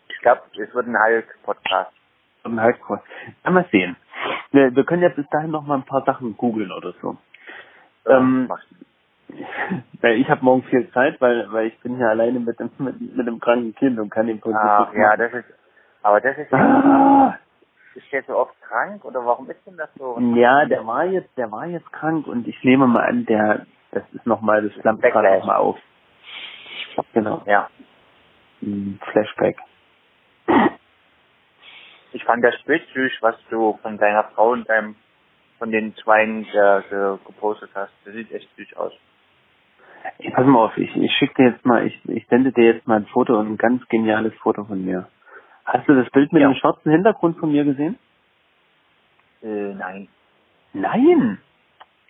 Ich 0.10 0.20
glaube, 0.20 0.42
es 0.58 0.74
wird 0.74 0.88
ein 0.88 0.98
Hulk-Podcast. 0.98 1.92
Kurz. 2.82 3.04
Kann 3.44 3.54
man 3.54 3.66
sehen. 3.72 3.96
Wir, 4.52 4.76
wir 4.76 4.84
können 4.84 5.04
ja 5.04 5.10
bis 5.10 5.28
dahin 5.30 5.52
noch 5.52 5.66
mal 5.66 5.76
ein 5.76 5.86
paar 5.86 6.04
Sachen 6.04 6.36
googeln 6.38 6.72
oder 6.72 6.94
so. 7.02 7.18
Ähm, 8.08 8.50
du. 8.50 9.36
Weil 10.02 10.18
ich 10.18 10.30
habe 10.30 10.44
morgen 10.44 10.64
viel 10.64 10.90
Zeit, 10.92 11.22
weil 11.22 11.52
weil 11.52 11.68
ich 11.68 11.80
bin 11.82 11.98
hier 11.98 12.10
alleine 12.10 12.40
mit 12.40 12.60
dem 12.60 12.72
mit, 12.80 13.00
mit 13.00 13.28
dem 13.28 13.40
kranken 13.40 13.76
Kind 13.76 14.00
und 14.00 14.10
kann 14.10 14.26
den 14.26 14.40
Podcast 14.40 14.88
Ach, 14.88 14.92
nicht 14.92 15.02
ja, 15.02 15.16
das 15.16 15.34
ist, 15.34 15.46
aber 16.02 16.20
das 16.20 16.36
ist, 16.38 16.52
Ah, 16.54 17.38
ist 17.94 18.12
der 18.12 18.24
so 18.24 18.38
oft 18.38 18.60
krank 18.62 19.06
oder 19.06 19.24
warum 19.26 19.50
ist 19.50 19.66
denn 19.68 19.78
das 19.78 19.90
so? 19.96 20.18
ja, 20.36 20.66
der 20.66 20.86
war 20.88 21.06
jetzt, 21.06 21.38
der 21.38 21.52
war 21.52 21.68
jetzt 21.68 21.92
krank 21.92 22.26
und 22.26 22.48
ich 22.48 22.64
nehme 22.64 22.88
mal 22.88 23.06
an, 23.06 23.26
der, 23.28 23.68
das 23.92 24.04
ist 24.14 24.26
nochmal, 24.26 24.68
das 24.68 24.74
flammt 24.82 25.04
gerade 25.04 25.38
nochmal 25.38 25.58
auf. 25.58 25.78
Genau. 27.14 27.44
Ja. 27.46 27.70
Flashback. 29.12 29.58
Ich 32.12 32.24
fand 32.24 32.44
das 32.44 32.62
Bild 32.64 32.88
süß, 32.94 33.12
was 33.22 33.36
du 33.50 33.78
von 33.82 33.98
deiner 33.98 34.24
Frau 34.36 34.52
und 34.52 34.68
deinem, 34.68 34.96
von 35.60 35.72
den 35.72 35.96
Zweien 35.98 36.44
äh, 36.46 36.82
ge- 36.90 37.18
gepostet 37.26 37.70
hast. 37.76 37.94
Das 38.06 38.14
sieht 38.14 38.32
echt 38.32 38.50
süß 38.56 38.76
aus. 38.78 38.94
Ey, 40.20 40.32
pass 40.32 40.46
mal 40.46 40.66
auf, 40.66 40.78
ich, 40.78 40.96
ich 40.96 41.12
schicke 41.14 41.36
dir 41.44 41.50
jetzt 41.52 41.66
mal, 41.66 41.86
ich, 41.86 42.00
ich 42.10 42.26
sende 42.28 42.52
dir 42.52 42.74
jetzt 42.74 42.88
mal 42.88 42.98
ein 42.98 43.06
Foto, 43.08 43.40
ein 43.40 43.58
ganz 43.58 43.88
geniales 43.90 44.34
Foto 44.36 44.64
von 44.66 44.84
mir. 44.84 45.08
Hast 45.66 45.88
du 45.88 45.94
das 46.02 46.10
Bild 46.12 46.32
mit 46.34 46.42
Ja. 46.42 46.50
dem 46.50 46.56
schwarzen 46.56 46.92
Hintergrund 46.92 47.38
von 47.38 47.52
mir 47.52 47.64
gesehen? 47.64 48.00
Äh, 49.44 49.74
nein. 49.76 50.08
Nein! 50.74 51.40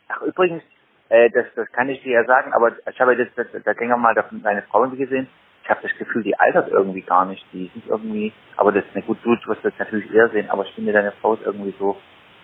Ach, 0.08 0.22
übrigens, 0.22 0.64
äh, 1.10 1.30
das, 1.32 1.46
das 1.56 1.70
kann 1.72 1.90
ich 1.90 2.02
dir 2.04 2.14
ja 2.14 2.26
sagen, 2.26 2.54
aber 2.54 2.74
ich 2.90 3.00
habe 3.02 3.16
jetzt, 3.16 3.38
da 3.66 3.74
ging 3.74 3.90
mal 3.90 4.16
davon 4.16 4.42
deine 4.42 4.62
Frau 4.64 4.88
gesehen. 4.90 5.28
Ich 5.70 5.76
habe 5.76 5.88
das 5.88 5.96
Gefühl, 6.00 6.24
die 6.24 6.36
altert 6.40 6.70
irgendwie 6.70 7.02
gar 7.04 7.26
nicht. 7.26 7.46
Die 7.54 7.68
sind 7.72 7.86
irgendwie, 7.86 8.34
aber 8.58 8.72
das 8.72 8.84
ist 8.86 8.96
eine 8.96 9.06
gut, 9.06 9.20
du 9.24 9.30
wirst 9.50 9.64
das 9.64 9.74
natürlich 9.78 10.12
eher 10.12 10.28
sehen, 10.30 10.50
aber 10.50 10.66
ich 10.66 10.74
finde, 10.74 10.92
deine 10.94 11.12
Frau 11.12 11.36
ist 11.36 11.44
irgendwie 11.46 11.76
so 11.78 11.96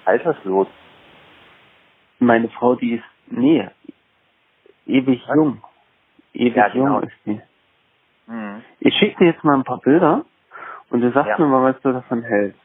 alterslos. 0.05 0.67
Meine 2.20 2.50
Frau, 2.50 2.75
die 2.75 2.98
ist, 2.98 3.03
nee, 3.25 3.67
ewig 4.86 5.24
Was? 5.27 5.36
jung. 5.36 5.63
Ewig 6.34 6.55
Ja, 6.55 6.67
genau. 6.70 7.00
jung 7.00 7.03
ist 7.10 7.15
die. 7.25 7.41
Mhm. 8.27 8.63
Ich 8.82 8.94
schicke 8.94 9.17
dir 9.17 9.32
jetzt 9.32 9.44
mal 9.44 9.55
ein 9.55 9.63
paar 9.63 9.79
Bilder 9.79 10.24
und 10.91 11.01
du 11.01 11.12
sagst 11.12 11.29
Ja. 11.29 11.38
mir 11.39 11.48
mal, 11.48 11.74
was 11.74 11.82
du 11.82 11.94
davon 11.94 12.22
hältst. 12.22 12.60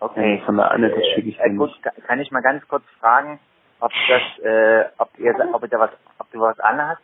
Okay. 0.00 0.36
Ja, 0.38 0.44
von 0.44 0.58
der 0.58 0.70
Anne, 0.70 0.90
das 0.90 1.06
schicke 1.14 1.30
ich 1.30 1.38
dir 1.38 1.44
äh, 1.46 1.54
gut, 1.54 1.70
ka- 1.82 1.92
kann 2.06 2.20
ich 2.20 2.30
mal 2.30 2.42
ganz 2.42 2.68
kurz 2.68 2.84
fragen, 3.00 3.40
ob 3.80 3.90
das, 4.06 4.38
äh, 4.44 4.84
ob 4.98 5.18
ihr, 5.18 5.34
ob 5.54 5.62
ihr 5.62 5.68
da 5.68 5.78
was, 5.78 5.90
ob 6.18 6.30
du 6.30 6.40
was 6.40 6.60
anhast? 6.60 7.00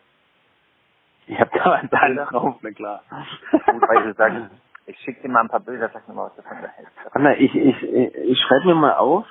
Ich 1.29 1.39
habe 1.39 1.51
da 1.53 1.77
Bilder? 1.81 2.01
alles 2.03 2.29
drauf, 2.31 2.57
na 2.63 2.71
klar. 2.71 3.03
Gut, 3.67 3.83
weil 3.89 4.03
du 4.03 4.15
sagst, 4.15 4.37
ich 4.87 4.99
schicke 5.01 5.23
dir 5.23 5.29
mal 5.29 5.43
ein 5.43 5.49
paar 5.49 5.61
Bilder, 5.61 5.91
sag 5.93 6.09
mir 6.09 6.15
mal, 6.15 6.27
was 6.27 6.37
du 6.37 6.43
davon 6.43 6.59
hältst. 6.59 6.93
Anna, 7.13 7.37
ich, 7.37 7.55
ich, 7.55 7.83
ich, 7.83 8.15
ich 8.15 8.39
schreibe 8.41 8.67
mir 8.67 8.75
mal 8.75 8.95
auf, 8.97 9.27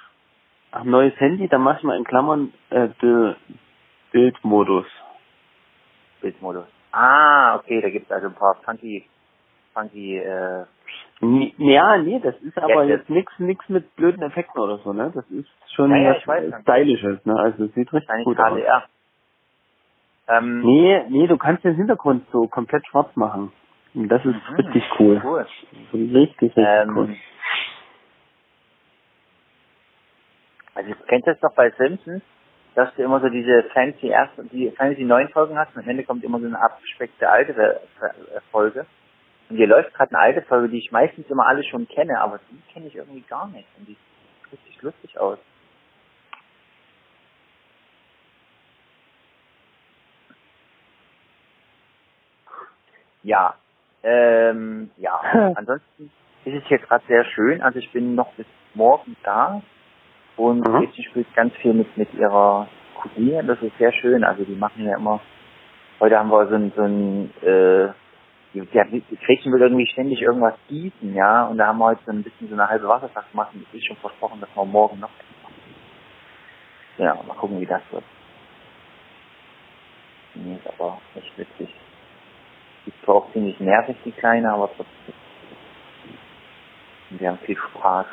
ach, 0.72 0.84
neues 0.84 1.20
Handy, 1.20 1.48
dann 1.48 1.62
mach 1.62 1.78
ich 1.78 1.84
mal 1.84 1.98
in 1.98 2.04
Klammern 2.04 2.54
äh, 2.70 2.88
Bil- 3.00 3.36
Bildmodus. 4.12 4.86
Bildmodus. 6.22 6.68
Ah, 6.92 7.56
okay, 7.58 7.82
da 7.82 7.90
gibt's 7.90 8.12
also 8.12 8.28
ein 8.28 8.36
paar 8.36 8.56
funky, 8.64 9.10
funky, 9.74 10.18
äh, 10.18 10.66
Nee, 11.20 11.54
Ja, 11.58 11.98
nee, 11.98 12.20
das 12.20 12.36
ist 12.42 12.58
aber 12.58 12.84
Jetzt, 12.84 13.00
jetzt 13.00 13.10
nix 13.10 13.34
nix 13.40 13.70
mit 13.70 13.96
blöden 13.96 14.22
Effekten 14.22 14.60
oder 14.62 14.78
so, 14.80 14.94
ne? 14.94 15.12
Das 15.14 15.26
ist 15.32 15.50
schon 15.74 15.92
Ja, 15.92 15.98
ja, 15.98 16.16
was. 16.26 16.62
Stylisches, 16.62 17.26
ne? 17.26 17.36
Also 17.40 17.66
es 17.66 17.74
sieht 17.74 17.92
richtig 17.92 18.24
gut 18.24 18.40
aus. 18.40 18.60
Ähm, 20.28 20.62
Nee, 20.62 21.04
nee, 21.10 21.28
du 21.28 21.38
kannst 21.38 21.64
den 21.64 21.76
Hintergrund 21.76 22.26
so 22.32 22.48
komplett 22.48 22.86
schwarz 22.88 23.16
machen. 23.16 23.52
Und 23.94 24.10
das 24.10 24.24
ist 24.26 24.36
Mhm. 24.50 24.56
richtig 24.58 24.84
cool. 25.00 25.22
cool. 25.24 25.46
Richtig, 25.94 26.42
richtig 26.42 26.58
Ähm, 26.58 26.96
cool. 26.96 27.16
Also 30.76 30.92
du 30.92 30.96
kennst 31.08 31.28
das 31.28 31.40
doch 31.40 31.54
bei 31.56 31.72
Simpsons, 31.72 32.22
dass 32.76 32.94
du 32.96 33.02
immer 33.04 33.20
so 33.20 33.30
diese 33.30 33.64
fancy 33.74 34.08
erste, 34.08 34.44
die 34.46 34.70
fancy 34.72 35.04
neuen 35.04 35.30
Folgen 35.30 35.58
hast 35.58 35.76
und 35.76 35.82
am 35.84 35.90
Ende 35.90 36.04
kommt 36.04 36.24
immer 36.24 36.40
so 36.40 36.46
eine 36.46 36.62
abgespeckte 36.62 37.28
alte 37.30 37.80
äh, 38.02 38.42
Folge. 38.52 38.86
Und 39.50 39.56
hier 39.58 39.68
läuft 39.68 39.94
gerade 39.96 40.12
eine 40.12 40.20
alte 40.20 40.42
Folge, 40.44 40.70
die 40.70 40.78
ich 40.78 40.92
meistens 40.92 41.28
immer 41.30 41.48
alle 41.48 41.64
schon 41.64 41.88
kenne, 41.88 42.20
aber 42.20 42.40
die 42.52 42.74
kenne 42.74 42.88
ich 42.88 42.96
irgendwie 42.96 43.22
gar 43.22 43.48
nicht. 43.48 43.68
Und 43.80 43.88
die 43.88 43.94
sieht 43.96 44.52
richtig 44.52 44.82
lustig 44.84 45.20
aus. 45.20 45.40
Ja. 53.28 53.56
Ähm, 54.04 54.90
ja. 54.98 55.20
Ansonsten 55.56 56.12
ist 56.46 56.54
es 56.54 56.64
hier 56.68 56.80
gerade 56.80 57.04
sehr 57.08 57.26
schön. 57.26 57.62
Also 57.62 57.78
ich 57.80 57.92
bin 57.92 58.16
noch 58.16 58.32
bis 58.34 58.46
morgen 58.74 59.18
da 59.24 59.62
und 60.38 60.66
Mhm. 60.66 60.80
Mädchen 60.80 61.04
spielt 61.04 61.34
ganz 61.36 61.54
viel 61.58 61.74
mit, 61.74 61.98
mit 61.98 62.14
ihrer 62.14 62.70
Cousine. 63.02 63.44
Das 63.44 63.62
ist 63.62 63.78
sehr 63.78 63.92
schön. 63.92 64.24
Also 64.24 64.46
die 64.46 64.56
machen 64.56 64.86
ja 64.86 64.96
immer, 64.96 65.20
heute 66.00 66.18
haben 66.18 66.30
wir 66.30 66.48
so 66.48 66.56
ein, 66.56 66.72
so 66.74 66.84
ein 66.84 67.34
äh, 67.44 67.90
die, 68.54 68.62
die, 68.62 69.18
Gretchen 69.18 69.52
will 69.52 69.62
irgendwie 69.62 69.88
ständig 69.88 70.22
irgendwas 70.22 70.56
gießen, 70.70 71.14
ja, 71.14 71.46
und 71.46 71.58
da 71.58 71.68
haben 71.68 71.78
wir 71.80 71.88
heute 71.88 72.02
so 72.06 72.12
ein 72.12 72.24
bisschen 72.24 72.48
so 72.48 72.56
eine 72.56 72.68
halbe 72.68 72.88
Wasserflasche 72.88 73.30
gemacht 73.32 73.52
und 73.54 73.68
es 73.68 73.74
ist 73.74 73.86
schon 73.86 73.98
versprochen, 73.98 74.40
dass 74.40 74.50
wir 74.56 74.66
morgen 74.66 75.00
noch. 75.00 75.12
Ja, 76.98 77.14
mal 77.28 77.36
gucken, 77.36 77.60
wie 77.60 77.68
das 77.68 77.82
wird. 77.92 78.06
Nee, 80.34 80.56
ist 80.56 80.80
aber 80.80 81.00
echt 81.16 81.38
witzig. 81.38 81.76
Die 82.88 82.92
ist 82.94 83.04
zwar 83.04 83.16
auch 83.16 83.34
ziemlich 83.34 83.60
nervig, 83.60 83.98
die 84.06 84.14
Kleine, 84.14 84.50
aber 84.50 84.70
trotzdem. 84.70 85.14
Wir 87.10 87.30
haben 87.30 87.38
viel 87.40 87.58
Spaß. 87.58 88.06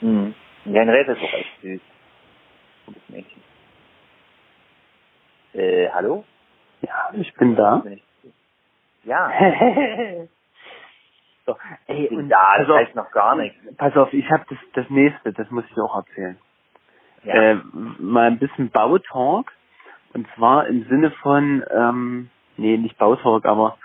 Mhm. 0.00 0.34
Henriette 0.64 1.12
ist 1.12 1.22
auch 1.22 1.32
echt 1.32 1.60
süß. 1.62 1.80
Gutes 2.86 3.08
Mädchen. 3.08 3.42
Äh, 5.52 5.90
hallo? 5.90 6.24
Ja, 6.80 7.12
ich 7.12 7.32
bin 7.34 7.54
da. 7.54 7.84
Ja. 9.04 9.32
So, 11.46 11.56
ey, 11.86 12.06
und 12.10 12.28
pass 12.28 12.58
das 12.58 12.68
auf, 12.68 12.76
heißt 12.76 12.94
noch 12.94 13.10
gar 13.12 13.34
nichts. 13.34 13.58
pass 13.78 13.96
auf, 13.96 14.12
ich 14.12 14.30
habe 14.30 14.44
das, 14.50 14.58
das 14.74 14.90
nächste, 14.90 15.32
das 15.32 15.50
muss 15.50 15.64
ich 15.70 15.76
auch 15.78 15.96
erzählen. 15.96 16.38
Ja. 17.24 17.34
Äh, 17.34 17.54
mal 17.98 18.26
ein 18.26 18.38
bisschen 18.38 18.70
Bautalk. 18.70 19.50
Und 20.12 20.28
zwar 20.36 20.66
im 20.66 20.84
Sinne 20.88 21.10
von, 21.22 21.64
ähm, 21.74 22.30
nee, 22.60 22.76
nicht 22.76 22.98
Bautalk, 22.98 23.44
aber 23.46 23.78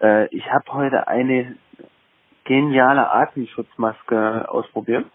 äh, 0.00 0.26
ich 0.34 0.44
habe 0.50 0.72
heute 0.72 1.08
eine 1.08 1.56
geniale 2.44 3.10
Atemschutzmaske 3.10 4.48
ausprobiert. 4.48 5.06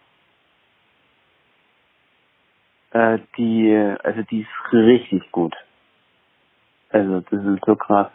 Äh, 2.92 3.20
die, 3.38 3.96
also 4.04 4.22
die 4.24 4.42
ist 4.42 4.74
richtig 4.74 5.32
gut. 5.32 5.56
Also 6.90 7.22
das 7.22 7.44
ist 7.46 7.66
so 7.66 7.76
krass. 7.76 8.12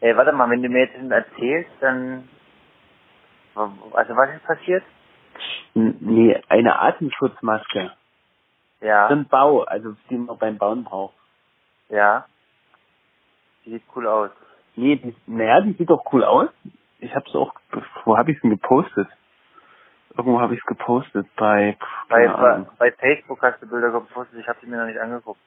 Ey, 0.00 0.16
warte 0.16 0.32
mal, 0.32 0.48
wenn 0.50 0.62
du 0.62 0.68
mir 0.68 0.86
jetzt 0.86 1.10
erzählst, 1.10 1.70
dann, 1.80 2.28
also 3.54 4.16
was 4.16 4.34
ist 4.34 4.44
passiert? 4.44 4.84
Nee, 5.74 6.40
eine 6.48 6.78
Atemschutzmaske. 6.78 7.92
Ja, 8.80 9.08
ein 9.08 9.26
Bau, 9.26 9.62
also 9.62 9.96
die 10.08 10.16
man 10.18 10.38
beim 10.38 10.56
Bauen 10.56 10.84
braucht. 10.84 11.14
ja. 11.88 12.26
Die 13.68 13.74
sieht 13.74 13.84
cool 13.94 14.06
aus. 14.06 14.30
Nee, 14.76 14.96
die, 14.96 15.14
naja, 15.26 15.60
die 15.60 15.74
sieht 15.74 15.90
doch 15.90 16.02
cool 16.10 16.24
aus. 16.24 16.48
Ich 17.00 17.14
hab's 17.14 17.34
auch, 17.34 17.52
wo 18.06 18.16
habe 18.16 18.32
ich 18.32 18.40
denn 18.40 18.48
gepostet? 18.48 19.06
Irgendwo 20.16 20.40
habe 20.40 20.54
ich 20.54 20.60
es 20.60 20.66
gepostet 20.66 21.26
bei, 21.36 21.76
Bei, 22.08 22.26
bei, 22.28 22.64
bei 22.78 22.92
Facebook 22.92 23.42
hast 23.42 23.60
du 23.60 23.68
Bilder 23.68 23.90
gepostet, 23.90 24.40
ich 24.40 24.48
habe 24.48 24.58
sie 24.62 24.68
mir 24.68 24.78
noch 24.78 24.86
nicht 24.86 24.98
angeguckt. 24.98 25.40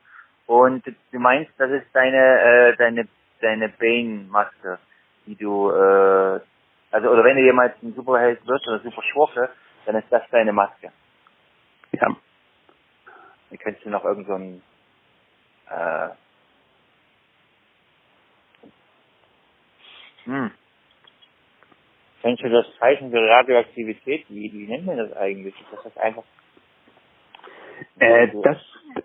Und 0.46 0.86
du 0.86 1.20
meinst, 1.20 1.51
das 1.58 1.72
ist 1.72 1.88
deine, 1.94 2.18
äh, 2.18 2.75
deine, 2.78 3.08
deine 3.42 3.70
Bane-Maske, 3.70 4.78
die 5.25 5.36
du, 5.36 5.72
äh, 5.72 6.40
also, 6.92 7.10
oder 7.10 7.24
wenn 7.24 7.38
du 7.38 7.42
jemals 7.42 7.74
ein 7.82 7.96
Superheld 7.96 8.46
wirst 8.46 8.68
oder 8.68 8.80
Superschurke, 8.82 9.50
dann 9.88 9.96
ist 9.96 10.12
das 10.12 10.22
deine 10.30 10.54
Maske. 10.54 10.92
Ja. 11.94 12.08
Dann 13.50 13.58
könntest 13.58 13.84
du 13.84 13.90
noch 13.90 14.06
irgend 14.06 14.28
so 14.28 14.36
ein, 14.36 14.62
äh, 15.72 16.10
hm. 20.25 20.51
Kennst 22.22 22.44
du 22.44 22.50
das 22.50 22.66
Zeichen 22.78 23.10
für 23.10 23.22
Radioaktivität? 23.22 24.25
Wie, 24.30 24.51
wie 24.54 24.68
nennt 24.68 24.86
man 24.86 24.98
das 24.98 25.12
eigentlich? 25.13 25.56
Ist 25.60 25.86
das, 25.86 25.98
einfach? 25.98 26.24
Äh, 27.98 28.28
das, 28.44 28.58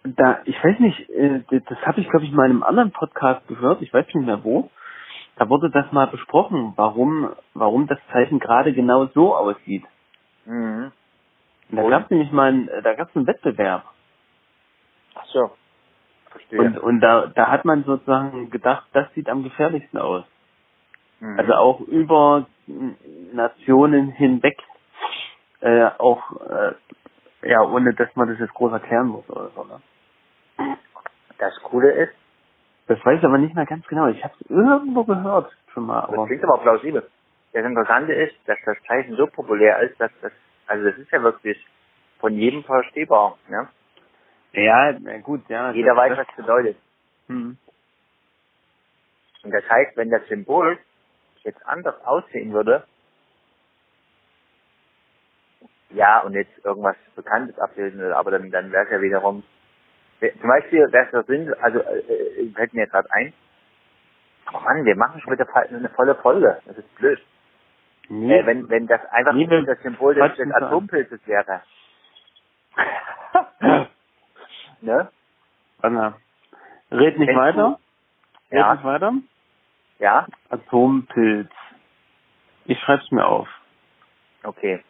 da, 0.04 0.40
ich 0.44 0.62
weiß 0.62 0.78
nicht, 0.80 1.08
äh, 1.10 1.40
das 1.48 1.78
habe 1.86 2.00
ich, 2.00 2.10
glaube 2.10 2.26
ich, 2.26 2.32
mal 2.32 2.44
in 2.44 2.52
einem 2.52 2.62
anderen 2.62 2.90
Podcast 2.92 3.46
gehört, 3.48 3.80
ich 3.80 3.92
weiß 3.92 4.06
nicht 4.06 4.26
mehr 4.26 4.44
wo. 4.44 4.70
Da 5.36 5.48
wurde 5.48 5.70
das 5.70 5.90
mal 5.92 6.06
besprochen, 6.06 6.74
warum, 6.76 7.30
warum 7.54 7.86
das 7.86 7.98
Zeichen 8.12 8.38
gerade 8.38 8.72
genau 8.72 9.06
so 9.06 9.34
aussieht. 9.34 9.84
Mhm. 10.44 10.92
Und 11.70 11.76
da 11.76 11.88
gab 11.88 12.04
es 12.04 12.10
nämlich 12.10 12.32
mal, 12.32 12.48
einen, 12.48 12.70
da 12.82 12.94
gab 12.94 13.08
es 13.08 13.16
einen 13.16 13.26
Wettbewerb. 13.26 13.84
Ach 15.14 15.24
so. 15.26 15.50
Verstehe. 16.30 16.60
Und, 16.60 16.78
und 16.78 17.00
da, 17.00 17.26
da 17.34 17.48
hat 17.48 17.64
man 17.64 17.84
sozusagen 17.84 18.50
gedacht, 18.50 18.86
das 18.92 19.12
sieht 19.14 19.28
am 19.28 19.42
gefährlichsten 19.42 19.98
aus. 19.98 20.24
Mhm. 21.20 21.38
Also 21.38 21.52
auch 21.54 21.80
über 21.80 22.46
Nationen 23.32 24.10
hinweg, 24.10 24.58
äh, 25.60 25.86
auch, 25.98 26.22
äh, 26.50 26.74
ja, 27.48 27.62
ohne 27.62 27.94
dass 27.94 28.14
man 28.16 28.28
das 28.28 28.38
jetzt 28.38 28.54
groß 28.54 28.72
erklären 28.72 29.08
muss 29.08 29.28
oder 29.30 29.50
so, 29.54 29.64
ne? 29.64 29.80
das 31.38 31.54
Coole 31.62 31.90
ist, 31.92 32.14
Das 32.88 33.04
weiß 33.04 33.18
ich 33.18 33.24
aber 33.24 33.38
nicht 33.38 33.54
mehr 33.54 33.66
ganz 33.66 33.86
genau. 33.88 34.08
Ich 34.08 34.22
habe 34.22 34.34
es 34.40 34.50
irgendwo 34.50 35.04
gehört 35.04 35.52
schon 35.72 35.86
mal, 35.86 36.02
das 36.02 36.10
aber 36.10 36.26
klingt 36.26 36.44
aber 36.44 36.58
plausibel. 36.58 37.08
Das 37.52 37.64
Interessante 37.64 38.12
ist, 38.12 38.34
dass 38.46 38.58
das 38.64 38.76
Zeichen 38.86 39.16
so 39.16 39.26
populär 39.26 39.80
ist, 39.80 39.98
dass 40.00 40.10
das, 40.22 40.32
also 40.66 40.84
das 40.84 40.98
ist 40.98 41.10
ja 41.10 41.22
wirklich 41.22 41.58
von 42.20 42.34
jedem 42.34 42.62
verstehbar, 42.64 43.38
ne? 43.48 43.68
ja, 44.52 44.92
gut, 45.22 45.42
ja. 45.48 45.72
Jeder 45.72 45.88
das, 45.94 45.96
weiß, 45.96 46.10
das, 46.10 46.18
was 46.18 46.28
es 46.30 46.36
bedeutet. 46.36 46.76
hm. 47.28 47.58
Und 49.42 49.50
das 49.52 49.68
heißt, 49.68 49.96
wenn 49.96 50.10
das 50.10 50.26
Symbol 50.28 50.78
jetzt 51.46 51.66
anders 51.66 51.96
aussehen 52.06 52.52
würde, 52.52 52.86
ja, 55.90 56.20
und 56.20 56.34
jetzt 56.34 56.64
irgendwas 56.64 56.96
Bekanntes 57.16 57.58
abbilden 57.58 58.00
würde, 58.00 58.16
aber 58.16 58.32
dann, 58.32 58.50
dann 58.50 58.72
wäre 58.72 58.84
es 58.86 58.92
ja 58.92 59.00
wiederum, 59.02 59.44
zum 60.20 60.48
Beispiel 60.48 60.92
wäre 60.92 61.06
es 61.06 61.12
der 61.12 61.24
Sinn, 61.24 61.54
also, 61.62 61.80
äh, 61.80 61.98
äh, 62.00 62.52
fällt 62.52 62.74
mir 62.74 62.86
gerade 62.88 63.08
ein, 63.12 63.34
oh 64.54 64.60
Mann, 64.60 64.84
wir 64.84 64.96
machen 64.96 65.20
schon 65.22 65.32
wieder 65.34 65.48
eine 65.56 65.90
volle 65.90 66.16
Folge, 66.16 66.60
das 66.66 66.78
ist 66.78 66.94
blöd. 66.96 67.20
Nee, 68.08 68.40
Äh, 68.40 68.46
wenn, 68.46 68.68
wenn 68.70 68.86
das 68.88 69.04
einfach 69.06 69.34
Nee, 69.34 69.46
das 69.66 69.80
Symbol 69.82 70.14
des, 70.14 70.36
des. 70.36 70.52
Atompilzes 70.54 71.20
wäre, 71.26 71.62
ne? 74.80 75.10
Warte. 75.78 76.20
Red 76.90 77.18
nicht 77.18 77.28
Kennst 77.28 77.40
weiter. 77.40 77.80
Red 78.50 78.58
Ja. 78.58 78.74
nicht 78.74 78.84
weiter. 78.84 79.14
Ja? 79.98 80.26
Atompilz. 80.50 81.50
Ich 82.66 82.78
schreib's 82.80 83.10
mir 83.10 83.26
auf. 83.26 83.48
Okay. 84.42 84.82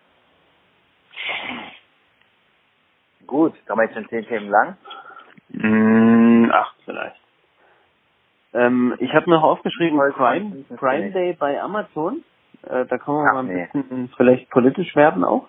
Gut, 3.26 3.54
kommen 3.66 3.80
wir 3.80 3.84
jetzt 3.86 3.94
schon 3.94 4.08
zehn 4.08 4.26
Themen 4.26 4.48
lang? 4.48 4.76
Mm, 5.48 6.50
acht 6.52 6.76
vielleicht. 6.84 7.20
Ähm, 8.54 8.94
ich 9.00 9.12
habe 9.14 9.28
noch 9.30 9.42
aufgeschrieben 9.42 9.98
Prime, 10.12 10.64
Prime. 10.76 11.10
Day 11.12 11.34
bei 11.34 11.60
Amazon. 11.60 12.24
Äh, 12.62 12.86
da 12.86 12.98
kann 12.98 13.14
man 13.14 13.28
Ach, 13.28 13.32
mal 13.34 13.40
ein 13.40 13.46
nee. 13.48 13.66
bisschen 13.72 14.08
vielleicht 14.16 14.48
politisch 14.50 14.94
werden 14.96 15.24
auch. 15.24 15.48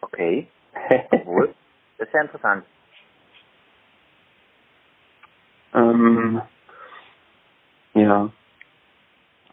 Okay. 0.00 0.48
Obwohl, 1.10 1.54
das 1.98 2.08
ist 2.08 2.14
ja 2.14 2.22
interessant. 2.22 2.64
ähm, 5.74 6.42
ja. 7.98 8.30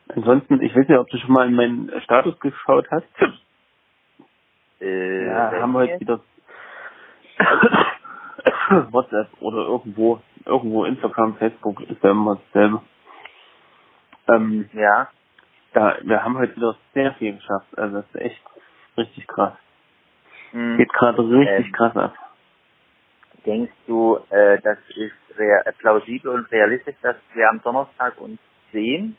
Ansonsten, 0.09 0.61
ich 0.61 0.75
weiß 0.75 0.87
nicht, 0.87 0.97
ob 0.99 1.09
du 1.09 1.17
schon 1.17 1.31
mal 1.33 1.47
in 1.47 1.55
meinen 1.55 2.01
Status 2.01 2.39
geschaut 2.39 2.87
hast. 2.91 3.05
Äh, 4.81 5.25
Ja, 5.27 5.51
haben 5.61 5.73
heute 5.73 5.91
jetzt? 5.93 6.01
wieder 6.01 6.19
WhatsApp 8.91 9.29
oder 9.41 9.65
irgendwo, 9.65 10.21
irgendwo 10.45 10.85
Instagram, 10.85 11.35
Facebook 11.37 11.81
ist 11.81 12.03
ja 12.03 12.11
immer 12.11 12.39
dasselbe. 12.53 12.81
Ähm, 14.27 14.69
Ja. 14.73 15.09
da, 15.73 15.97
wir 16.01 16.23
haben 16.23 16.37
heute 16.37 16.55
wieder 16.55 16.75
sehr 16.93 17.13
viel 17.15 17.35
geschafft. 17.35 17.77
Also 17.77 17.97
das 17.97 18.05
ist 18.13 18.21
echt 18.21 18.41
richtig 18.97 19.27
krass. 19.27 19.53
Hm. 20.51 20.77
Geht 20.77 20.93
gerade 20.93 21.21
richtig 21.29 21.65
Ähm. 21.67 21.71
krass 21.73 21.95
ab. 21.97 22.13
Denkst 23.45 23.73
du, 23.87 24.17
äh, 24.29 24.59
das 24.61 24.77
ist 24.95 25.77
plausibel 25.79 26.31
und 26.31 26.51
realistisch, 26.51 26.95
dass 27.01 27.17
wir 27.33 27.49
am 27.49 27.61
Donnerstag 27.61 28.19
uns 28.19 28.39
sehen? 28.71 29.17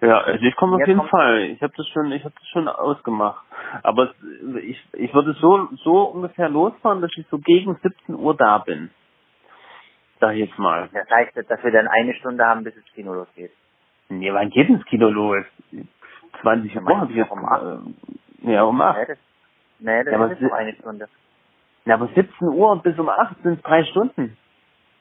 Ja, 0.00 0.18
also 0.18 0.44
ich 0.44 0.56
komme 0.56 0.76
auf 0.76 0.86
jeden 0.86 1.06
Fall. 1.08 1.42
Ich 1.50 1.62
habe 1.62 1.72
das 1.76 1.86
schon, 1.88 2.10
ich 2.12 2.24
habe 2.24 2.34
das 2.34 2.48
schon 2.48 2.68
ausgemacht. 2.68 3.44
Aber 3.82 4.12
ich, 4.62 4.82
ich 4.94 5.14
würde 5.14 5.32
so, 5.34 5.68
so 5.84 6.02
ungefähr 6.04 6.48
losfahren, 6.48 7.00
dass 7.00 7.10
ich 7.16 7.26
so 7.28 7.38
gegen 7.38 7.76
17 7.82 8.16
Uhr 8.16 8.36
da 8.36 8.58
bin. 8.58 8.90
Sag 10.20 10.34
ich 10.34 10.46
jetzt 10.48 10.58
mal. 10.58 10.88
Das 10.92 11.08
heißt, 11.08 11.36
dass 11.36 11.62
wir 11.64 11.70
dann 11.72 11.88
eine 11.88 12.14
Stunde 12.14 12.44
haben, 12.44 12.64
bis 12.64 12.74
das 12.74 12.84
Kino 12.94 13.14
losgeht. 13.14 13.52
Nee, 14.08 14.32
wann 14.32 14.50
geht 14.50 14.68
ins 14.68 14.84
Kino 14.86 15.08
los? 15.08 15.44
20 16.42 16.74
Ja, 16.74 16.82
Uhr 16.82 17.00
habe 17.00 17.10
ich 17.10 17.16
jetzt. 17.16 17.30
um 17.30 17.44
acht? 17.44 17.62
äh, 17.62 18.52
Ja, 18.52 18.62
um 18.64 18.80
8. 18.80 18.98
Nee, 18.98 19.06
das, 19.06 19.18
nee, 19.78 20.04
das 20.04 20.12
Ja, 20.12 20.26
ist 20.26 20.40
nur 20.40 20.54
eine 20.54 20.74
Stunde. 20.74 21.08
Ja, 21.84 21.94
aber 21.94 22.08
17 22.14 22.48
Uhr 22.48 22.82
bis 22.82 22.98
um 22.98 23.08
8 23.08 23.42
sind 23.42 23.66
drei 23.66 23.84
Stunden. 23.84 24.36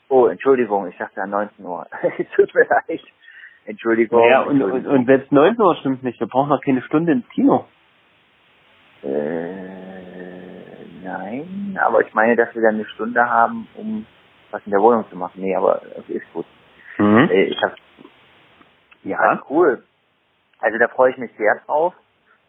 Oh, 0.10 0.28
Entschuldigung, 0.28 0.88
ich 0.88 0.98
dachte 0.98 1.22
an 1.22 1.30
19 1.30 1.66
Uhr. 1.66 1.86
Tut 2.36 2.54
mir 2.54 2.68
leid. 2.68 3.02
Entschuldigung. 3.66 4.28
Ja, 4.28 4.42
und, 4.42 4.62
und, 4.62 4.88
und 4.88 5.10
es 5.10 5.32
19 5.32 5.62
Uhr 5.62 5.76
stimmt 5.78 6.04
nicht, 6.04 6.20
wir 6.20 6.28
brauchen 6.28 6.50
noch 6.50 6.62
keine 6.62 6.82
Stunde 6.82 7.12
ins 7.12 7.30
Kino. 7.30 7.66
Äh, 9.04 9.08
nein, 11.04 11.80
aber 11.82 12.02
ich 12.06 12.14
meine, 12.14 12.36
dass 12.36 12.54
wir 12.54 12.62
dann 12.62 12.76
eine 12.76 12.86
Stunde 12.86 13.28
haben, 13.28 13.68
um 13.76 14.06
was 14.52 14.62
in 14.66 14.72
der 14.72 14.82
Wohnung 14.82 15.06
zu 15.10 15.16
machen. 15.16 15.42
Nee, 15.42 15.56
aber 15.56 15.82
es 15.98 16.10
ist 16.10 16.34
gut. 16.34 16.46
Mhm. 16.98 17.30
Äh, 17.32 17.44
ich 17.46 17.62
hab, 17.62 17.76
Ja. 19.04 19.34
ja, 19.34 19.42
cool. 19.50 19.84
Also 20.60 20.78
da 20.78 20.88
freue 20.88 21.12
ich 21.12 21.18
mich 21.18 21.32
sehr 21.38 21.62
drauf 21.66 21.94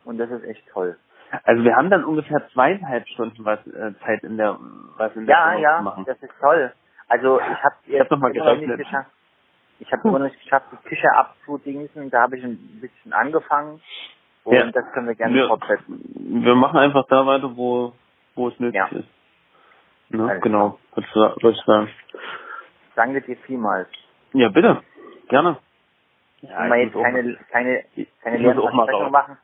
und 0.05 0.19
das 0.19 0.31
ist 0.31 0.45
echt 0.45 0.67
toll. 0.73 0.97
Also 1.45 1.65
wir 1.65 1.75
haben 1.77 1.91
dann 1.91 2.05
ungefähr 2.05 2.47
zweieinhalb 2.53 3.07
Stunden 3.09 3.45
was 3.45 3.59
äh, 3.67 3.95
Zeit 4.05 4.23
in 4.23 4.37
der 4.37 4.59
was 4.97 5.15
in 5.17 5.27
der 5.27 5.35
Ja, 5.37 5.47
Wohnung 5.47 5.57
zu 5.57 5.63
ja, 5.63 5.81
machen. 5.83 6.05
das 6.07 6.23
ist 6.23 6.33
toll. 6.41 6.73
Also 7.09 7.41
ich 7.41 7.65
habe 7.65 7.75
Ich 7.87 8.01
hab 8.01 8.11
noch 8.11 8.19
mal 8.19 8.29
noch 8.29 8.35
nicht 8.35 8.45
gerechnet. 8.45 8.79
geschafft. 8.79 9.11
Ich 9.79 9.93
habe 9.93 10.09
noch 10.11 10.19
nicht 10.19 10.39
geschafft, 10.41 10.67
die 10.73 10.89
Küche 10.89 11.09
abzudingsen. 11.15 12.11
Da 12.11 12.23
habe 12.23 12.37
ich 12.39 12.45
ein 12.45 12.81
bisschen 12.81 13.13
angefangen 13.13 13.81
und 14.45 14.55
Ja. 14.55 14.71
das 14.71 14.85
können 14.93 15.09
wir 15.09 15.15
gerne 15.15 15.35
Wir- 15.35 15.49
fortsetzen. 15.49 16.01
Wir 16.45 16.55
machen 16.55 16.79
einfach 16.79 17.07
da 17.09 17.27
weiter, 17.27 17.57
wo 17.57 17.93
wo 18.35 18.49
es 18.49 18.59
nötig 18.61 18.77
Ja. 18.77 18.87
ist. 18.87 19.09
Ne? 20.11 20.41
Genau, 20.41 20.79
würde 20.95 21.51
ich 21.51 21.65
sagen. 21.65 21.89
Danke 22.95 23.23
dir 23.23 23.37
vielmals. 23.39 23.89
Ja, 24.35 24.49
bitte. 24.49 24.83
Gerne. 25.29 25.59
Ja, 26.43 26.67
ich 26.77 26.83
jetzt 26.85 26.95
keine, 26.95 27.37
keine, 27.51 27.85
keine 28.23 28.39
Versprechungen 28.55 28.91
raus. 28.91 29.11
machen. 29.13 29.39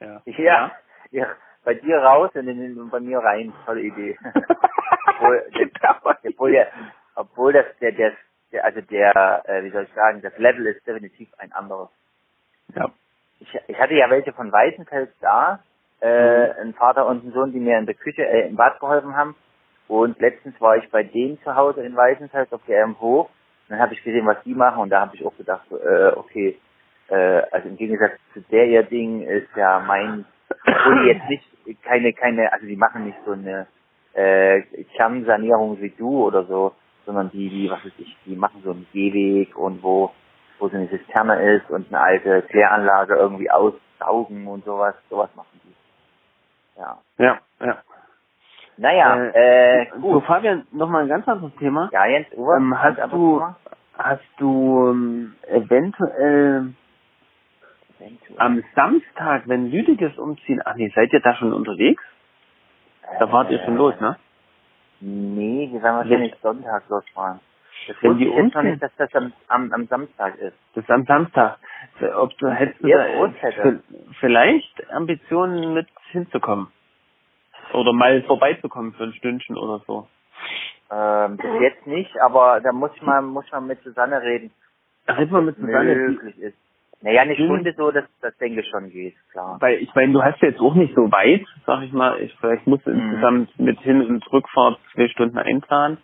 Ja. 0.00 0.22
Ja, 0.26 0.72
ja, 1.10 1.26
bei 1.64 1.74
dir 1.74 1.98
raus 1.98 2.30
und, 2.34 2.48
in, 2.48 2.78
und 2.78 2.90
bei 2.90 3.00
mir 3.00 3.18
rein. 3.18 3.52
Tolle 3.66 3.82
Idee. 3.82 4.18
obwohl, 5.20 5.44
das, 5.52 5.96
obwohl, 6.24 6.52
der, 6.52 6.68
obwohl 7.14 7.52
das 7.52 7.66
der, 7.80 7.92
der, 7.92 8.12
der 8.52 8.64
also 8.64 8.80
der, 8.80 9.42
äh, 9.46 9.64
wie 9.64 9.70
soll 9.70 9.84
ich 9.84 9.94
sagen, 9.94 10.22
das 10.22 10.36
Level 10.38 10.66
ist 10.66 10.86
definitiv 10.86 11.28
ein 11.38 11.52
anderes. 11.52 11.88
ja. 12.74 12.90
Ich, 13.40 13.58
ich 13.68 13.78
hatte 13.78 13.94
ja 13.94 14.10
welche 14.10 14.34
von 14.34 14.52
Weißenfels 14.52 15.10
da, 15.20 15.60
äh, 16.00 16.50
ein 16.60 16.74
Vater 16.74 17.06
und 17.06 17.24
ein 17.24 17.32
Sohn, 17.32 17.52
die 17.52 17.58
mir 17.60 17.78
in 17.78 17.86
der 17.86 17.94
Küche, 17.94 18.22
äh, 18.22 18.48
im 18.48 18.56
Bad 18.56 18.80
geholfen 18.80 19.16
haben. 19.16 19.34
Und 19.88 20.20
letztens 20.20 20.60
war 20.60 20.76
ich 20.76 20.90
bei 20.90 21.02
denen 21.02 21.40
zu 21.42 21.54
Hause 21.54 21.82
in 21.82 21.96
Weißenfels 21.96 22.52
auf 22.52 22.60
der 22.66 22.86
Hof. 23.00 23.28
Und 23.28 23.70
dann 23.70 23.80
habe 23.80 23.94
ich 23.94 24.02
gesehen, 24.02 24.26
was 24.26 24.42
die 24.44 24.54
machen 24.54 24.82
und 24.82 24.90
da 24.90 25.00
habe 25.00 25.16
ich 25.16 25.24
auch 25.24 25.36
gedacht, 25.36 25.66
so, 25.70 25.78
äh, 25.78 26.12
okay, 26.16 26.58
äh, 27.08 27.42
also 27.50 27.68
im 27.68 27.76
Gegensatz 27.76 28.12
zu 28.32 28.40
der 28.50 28.66
ihr 28.66 28.82
Ding 28.82 29.22
ist 29.22 29.48
ja 29.56 29.80
mein, 29.80 30.24
obwohl 30.66 31.02
die 31.02 31.08
jetzt 31.08 31.28
nicht 31.28 31.82
keine, 31.82 32.12
keine, 32.12 32.52
also 32.52 32.66
die 32.66 32.76
machen 32.76 33.06
nicht 33.06 33.18
so 33.24 33.32
eine 33.32 33.66
äh, 34.14 34.62
Kernsanierung 34.96 35.80
wie 35.80 35.90
du 35.90 36.24
oder 36.26 36.44
so, 36.44 36.72
sondern 37.06 37.30
die, 37.30 37.48
die, 37.48 37.70
was 37.70 37.84
weiß 37.84 37.92
ich, 37.98 38.16
die 38.26 38.36
machen 38.36 38.62
so 38.64 38.70
einen 38.72 38.86
Gehweg 38.92 39.56
und 39.56 39.82
wo, 39.82 40.12
wo 40.58 40.68
so 40.68 40.76
eine 40.76 40.88
Zisterne 40.90 41.54
ist 41.56 41.70
und 41.70 41.88
eine 41.88 42.00
alte 42.00 42.42
Kläranlage 42.42 43.14
irgendwie 43.14 43.50
aussaugen 43.50 44.46
und 44.46 44.64
sowas, 44.64 44.94
sowas 45.08 45.30
machen 45.36 45.60
die. 45.64 45.74
Ja. 46.80 46.98
Ja, 47.18 47.38
ja. 47.60 47.78
Naja, 48.76 49.26
äh, 49.34 49.86
So, 49.94 50.00
gut. 50.00 50.24
Fabian, 50.24 50.66
nochmal 50.72 51.02
ein 51.02 51.08
ganz 51.08 51.28
anderes 51.28 51.54
Thema. 51.56 51.90
Ja, 51.92 52.06
Jens, 52.06 52.28
Uwe, 52.34 52.56
Ähm, 52.56 52.80
hast 52.80 52.98
du-? 53.12 53.42
Hast 53.98 54.24
du 54.38 54.88
ähm, 54.90 55.34
eventuell 55.46 56.72
am 58.36 58.62
Samstag, 58.74 59.42
wenn 59.46 59.70
Lüdiges 59.70 60.16
umziehen, 60.18 60.60
ach 60.64 60.74
nee, 60.76 60.90
seid 60.94 61.12
ihr 61.12 61.20
da 61.20 61.34
schon 61.34 61.52
unterwegs? 61.52 62.02
Da 63.18 63.30
wart 63.32 63.50
ihr 63.50 63.58
schon 63.64 63.76
los, 63.76 63.98
ne? 64.00 64.16
Nee, 65.00 65.70
wir 65.72 65.82
werden 65.82 65.96
wahrscheinlich 65.96 66.34
Sonntag 66.42 66.88
losfahren. 66.88 67.40
Das 67.86 67.96
Wenn 68.02 68.18
die 68.18 68.28
ich 68.28 68.54
noch 68.54 68.62
nicht, 68.62 68.82
dass 68.82 68.94
das 68.96 69.14
am, 69.14 69.32
am, 69.48 69.72
am 69.72 69.86
Samstag 69.86 70.36
ist. 70.38 70.56
Das 70.74 70.84
ist 70.84 70.90
am 70.90 71.04
Samstag. 71.06 71.58
Ob 72.16 72.36
du 72.38 72.48
hättest 72.50 72.82
du 72.82 72.88
da 72.88 73.02
hätte. 73.04 73.82
v- 73.88 74.12
vielleicht 74.20 74.90
Ambitionen 74.90 75.74
mit 75.74 75.88
hinzukommen? 76.10 76.68
Oder 77.72 77.92
mal 77.92 78.22
vorbeizukommen 78.24 78.92
für 78.94 79.04
ein 79.04 79.12
Stündchen 79.14 79.56
oder 79.56 79.82
so. 79.86 80.08
Ähm, 80.90 81.36
bis 81.36 81.60
jetzt 81.60 81.86
nicht, 81.86 82.10
aber 82.20 82.60
da 82.60 82.72
muss 82.72 82.90
ich 82.94 83.02
mal, 83.02 83.22
muss 83.22 83.46
ich 83.46 83.52
mal 83.52 83.60
mit 83.60 83.82
Susanne 83.82 84.20
reden, 84.22 84.50
Red 85.08 85.30
mal 85.30 85.42
mit 85.42 85.56
Susanne. 85.56 85.94
möglich 85.94 86.38
ist. 86.38 86.58
Naja, 87.02 87.22
eine 87.22 87.32
Mhm. 87.32 87.44
Stunde 87.44 87.74
so, 87.76 87.90
das, 87.90 88.04
das 88.20 88.36
denke 88.38 88.60
ich 88.60 88.68
schon 88.68 88.90
geht, 88.90 89.14
klar. 89.32 89.56
Weil 89.60 89.76
ich 89.82 89.94
meine, 89.94 90.12
du 90.12 90.22
hast 90.22 90.40
jetzt 90.42 90.60
auch 90.60 90.74
nicht 90.74 90.94
so 90.94 91.10
weit, 91.10 91.46
sag 91.66 91.82
ich 91.82 91.92
mal. 91.92 92.20
Ich, 92.20 92.34
vielleicht 92.40 92.66
musst 92.66 92.86
du 92.86 92.90
Mhm. 92.90 93.00
insgesamt 93.00 93.58
mit 93.58 93.80
Hin- 93.80 94.06
und 94.06 94.32
Rückfahrt 94.32 94.78
zwei 94.92 95.08
Stunden 95.08 95.38
einplanen. 95.38 95.98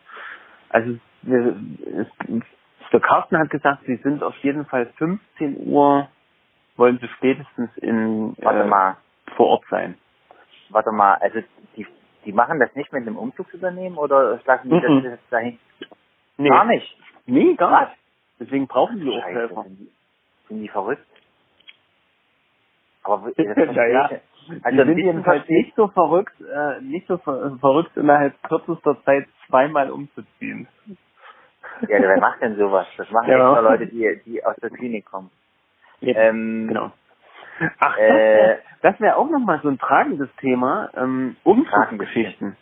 Also 0.70 0.98
wir, 1.22 1.56
es, 2.00 2.06
der 2.92 3.00
Carsten 3.00 3.38
hat 3.38 3.50
gesagt, 3.50 3.82
sie 3.86 3.96
sind 3.96 4.22
auf 4.22 4.36
jeden 4.38 4.64
Fall 4.66 4.86
15 4.96 5.66
Uhr, 5.68 6.08
wollen 6.76 6.98
sie 7.00 7.08
spätestens 7.08 7.76
in 7.78 8.34
Warte 8.38 8.60
äh, 8.60 8.66
mal, 8.66 8.96
vor 9.36 9.48
Ort 9.48 9.64
sein. 9.70 9.98
warte 10.70 10.92
mal, 10.92 11.14
also 11.14 11.40
die, 11.76 11.86
die 12.24 12.32
machen 12.32 12.58
das 12.58 12.74
nicht 12.74 12.92
mit 12.92 13.02
einem 13.02 13.16
Umzugsunternehmen 13.18 13.98
oder 13.98 14.40
lassen 14.46 14.70
die 14.70 14.76
Mhm. 14.76 14.82
das 14.82 15.02
jetzt 15.04 15.32
dahin? 15.32 15.58
Nee, 16.38 16.48
Gar 16.48 16.64
nicht. 16.66 16.96
Nee, 17.26 17.54
gar 17.54 17.82
nicht. 17.88 17.98
Deswegen 18.40 18.66
brauchen 18.66 19.00
die 19.00 19.10
auch 19.10 19.24
Helfer. 19.24 19.62
sind 19.64 19.78
die, 19.78 19.90
sind 20.48 20.62
die 20.62 20.68
verrückt? 20.68 21.06
Aber 23.02 23.30
das 23.36 23.74
Ja, 23.74 23.86
ja. 23.86 24.10
Also 24.62 24.78
die 24.84 24.84
sind 24.84 24.98
jedenfalls 24.98 25.44
ich. 25.44 25.50
nicht 25.50 25.74
so 25.76 25.88
verrückt, 25.88 26.34
äh, 26.40 26.80
nicht 26.80 27.06
so 27.08 27.18
ver 27.18 27.56
verrückt 27.60 27.96
innerhalb 27.96 28.40
kürzester 28.44 28.96
Zeit 29.04 29.26
zweimal 29.48 29.90
umzuziehen. 29.90 30.68
Ja, 31.82 32.00
wer 32.00 32.18
macht 32.20 32.40
denn 32.42 32.56
sowas? 32.56 32.86
Das 32.96 33.10
machen 33.10 33.28
Ja. 33.30 33.36
extra 33.38 33.60
Leute, 33.60 33.86
die, 33.88 34.20
die 34.24 34.44
aus 34.44 34.56
der 34.56 34.70
Klinik 34.70 35.04
kommen. 35.06 35.30
Eben. 36.00 36.18
Ähm, 36.18 36.68
Genau. 36.68 36.92
Ach, 37.78 37.96
Äh, 37.98 38.58
das 38.82 39.00
wäre 39.00 39.00
wär 39.00 39.18
auch 39.18 39.30
nochmal 39.30 39.60
so 39.62 39.68
ein 39.68 39.78
tragendes 39.78 40.28
Thema. 40.36 40.90
Ähm, 40.96 41.36
Umzugsgeschichten. 41.44 42.56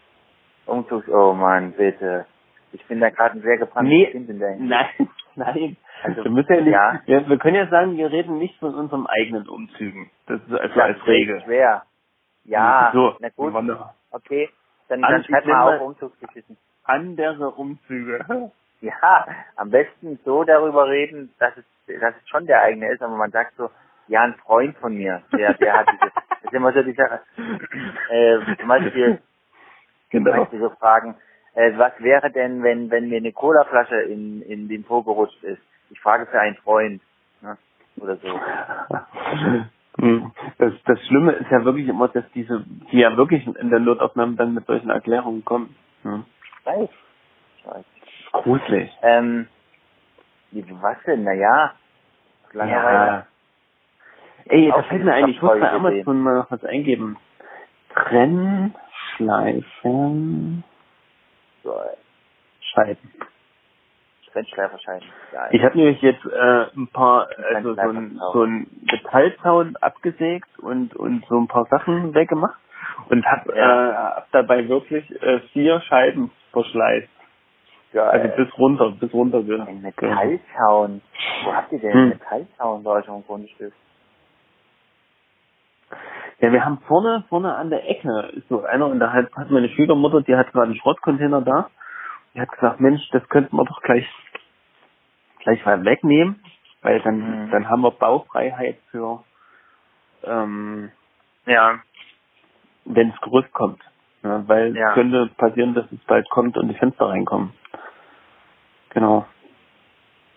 Umzugs, 0.66 1.08
oh 1.08 1.32
Mann, 1.34 1.72
bitte. 1.72 2.26
Ich 2.72 2.84
bin 2.86 3.00
da 3.00 3.10
gerade 3.10 3.38
ein 3.38 3.42
sehr 3.42 3.58
gebranntes 3.58 3.90
Nee, 3.92 4.06
Kind 4.10 4.30
in 4.30 4.38
der. 4.38 4.56
Nein, 4.56 4.86
nein. 5.54 5.76
Also, 6.02 6.24
wir, 6.24 6.30
müssen 6.30 6.54
ja 6.54 6.60
nicht, 6.60 6.72
ja. 6.72 7.00
Wir, 7.06 7.28
wir 7.28 7.38
können 7.38 7.56
ja 7.56 7.66
sagen, 7.68 7.96
wir 7.96 8.10
reden 8.10 8.38
nicht 8.38 8.58
von 8.58 8.74
unseren 8.74 9.06
eigenen 9.06 9.48
Umzügen. 9.48 10.10
Das 10.26 10.40
ist 10.42 10.52
also 10.52 10.74
Das 10.74 10.84
als 10.84 10.98
ist 10.98 11.06
Regel. 11.06 11.42
schwer. 11.42 11.84
Ja, 12.44 12.90
so, 12.92 13.16
na 13.20 13.28
gut, 13.30 13.54
okay. 14.10 14.50
Dann, 14.88 15.02
An- 15.02 15.12
dann 15.12 15.20
ich 15.22 15.26
schreib 15.28 15.46
nenne 15.46 15.58
mal 15.58 15.76
auf 15.76 15.82
Umzugsgeschichten. 15.82 16.56
Andere 16.84 17.50
Umzüge. 17.50 18.24
Ja, 18.80 19.26
am 19.56 19.70
besten 19.70 20.18
so 20.26 20.44
darüber 20.44 20.86
reden, 20.88 21.32
dass 21.38 21.56
es, 21.56 21.64
dass 22.00 22.14
es 22.22 22.28
schon 22.28 22.44
der 22.46 22.60
eigene 22.60 22.92
ist, 22.92 23.00
aber 23.02 23.16
man 23.16 23.30
sagt 23.30 23.56
so, 23.56 23.70
ja, 24.08 24.22
ein 24.24 24.34
Freund 24.34 24.76
von 24.76 24.94
mir, 24.94 25.22
der, 25.32 25.54
der 25.54 25.72
hat 25.78 25.86
diese, 25.90 26.12
das 26.12 26.42
ist 26.44 26.52
immer 26.52 26.70
so 26.74 26.82
die 26.82 26.92
Sache, 26.92 27.20
äh, 28.10 28.56
zum 28.58 28.68
Beispiel, 28.68 29.22
Genau. 30.10 30.32
Weißt 30.32 30.52
du, 30.52 30.58
so 30.60 30.70
fragen, 30.70 31.16
äh, 31.54 31.72
was 31.76 31.92
wäre 31.98 32.30
denn, 32.30 32.62
wenn, 32.62 32.90
wenn 32.90 33.08
mir 33.08 33.18
eine 33.18 33.32
Colaflasche 33.32 34.00
in, 34.02 34.42
in 34.42 34.68
den 34.68 34.84
Po 34.84 35.02
gerutscht 35.02 35.42
ist? 35.42 35.62
Ich 35.90 36.00
frage 36.00 36.26
für 36.26 36.40
einen 36.40 36.56
Freund, 36.56 37.02
ne? 37.40 37.56
Oder 37.96 38.16
so. 38.16 38.28
Hm. 39.96 40.32
Das, 40.58 40.72
das 40.86 40.98
Schlimme 41.06 41.34
ist 41.34 41.48
ja 41.52 41.64
wirklich 41.64 41.86
immer, 41.86 42.08
dass 42.08 42.24
diese, 42.34 42.64
die 42.90 42.98
ja 42.98 43.16
wirklich 43.16 43.46
in 43.46 43.70
der 43.70 43.78
Notaufnahme 43.78 44.34
dann 44.34 44.52
mit 44.52 44.66
solchen 44.66 44.90
Erklärungen 44.90 45.44
kommen. 45.44 45.76
Hm. 46.02 46.24
Ich 46.58 46.66
weiß. 46.66 46.88
Ich 47.58 47.66
weiß. 47.66 47.84
Gruselig. 48.32 48.90
Ähm, 49.02 49.46
was 50.50 50.96
denn? 51.06 51.22
Naja, 51.22 51.74
Langeweile. 52.54 53.06
Ja. 53.06 53.26
Ey, 54.46 54.70
das 54.70 54.86
fällt 54.86 55.04
mir 55.04 55.12
ein, 55.14 55.28
ich 55.28 55.42
muss 55.42 55.58
bei 55.58 55.70
Amazon 55.70 56.20
mal 56.20 56.36
noch 56.36 56.50
was 56.50 56.64
eingeben. 56.64 57.16
Trennschleifen. 57.94 60.64
So, 61.64 61.80
Scheiben. 62.60 63.12
Trennschleiferschein. 64.32 65.02
Ja, 65.32 65.48
Ich 65.52 65.62
habe 65.62 65.78
nämlich 65.78 66.02
jetzt 66.02 66.24
äh, 66.26 66.66
ein 66.76 66.88
paar, 66.88 67.28
also 67.54 67.74
so 67.74 67.80
ein, 67.80 68.20
so 68.32 68.42
ein 68.44 68.66
Metallzaun 68.82 69.76
abgesägt 69.76 70.58
und 70.60 70.94
und 70.96 71.24
so 71.28 71.38
ein 71.38 71.48
paar 71.48 71.66
Sachen 71.70 72.14
weggemacht 72.14 72.58
und 73.10 73.24
hab, 73.26 73.46
Ja. 73.48 73.90
äh, 73.90 73.94
hab 74.16 74.30
dabei 74.32 74.68
wirklich 74.68 75.10
äh, 75.22 75.40
vier 75.52 75.80
Scheiben 75.82 76.32
verschleißt. 76.52 77.08
geil. 77.92 78.04
Also 78.20 78.36
bis 78.44 78.58
runter, 78.58 78.90
bis 78.92 79.12
runter. 79.14 79.38
Ein 79.66 79.82
Metallzaun. 79.82 81.02
Wo 81.44 81.54
habt 81.54 81.72
ihr 81.72 81.80
denn 81.80 81.92
Hm. 81.92 82.08
Metallzaun 82.10 82.82
bei 82.84 82.90
euch 82.92 83.08
am 83.08 83.24
Grundstück? 83.24 83.72
Ja, 86.40 86.52
wir 86.52 86.64
haben 86.64 86.80
vorne, 86.88 87.24
vorne 87.28 87.54
an 87.54 87.70
der 87.70 87.88
Ecke 87.88 88.32
ist 88.34 88.48
so 88.48 88.64
einer 88.64 88.86
und 88.88 89.00
da 89.00 89.12
hat, 89.12 89.30
meine 89.50 89.68
Schwiegermutter, 89.70 90.22
die 90.22 90.36
hat 90.36 90.52
gerade 90.52 90.66
einen 90.66 90.76
Schrottcontainer 90.76 91.42
da. 91.42 91.70
Die 92.34 92.40
hat 92.40 92.50
gesagt, 92.50 92.80
Mensch, 92.80 93.08
das 93.12 93.26
könnten 93.28 93.56
wir 93.56 93.64
doch 93.64 93.80
gleich, 93.82 94.06
gleich 95.40 95.64
mal 95.64 95.84
wegnehmen, 95.84 96.42
weil 96.82 97.00
dann, 97.02 97.18
Mhm. 97.46 97.50
dann 97.50 97.68
haben 97.68 97.82
wir 97.82 97.92
Baufreiheit 97.92 98.78
für, 98.90 99.24
ähm, 100.24 100.90
ja, 101.46 101.80
wenn 102.84 103.10
das 103.10 103.20
Gerüst 103.20 103.52
kommt. 103.52 103.82
Ja, 104.22 104.46
weil 104.48 104.76
Ja. 104.76 104.88
es 104.90 104.94
könnte 104.94 105.28
passieren, 105.36 105.74
dass 105.74 105.90
es 105.92 106.00
bald 106.06 106.28
kommt 106.30 106.56
und 106.58 106.68
die 106.68 106.74
Fenster 106.78 107.08
reinkommen. 107.08 107.54
Genau. 108.90 109.26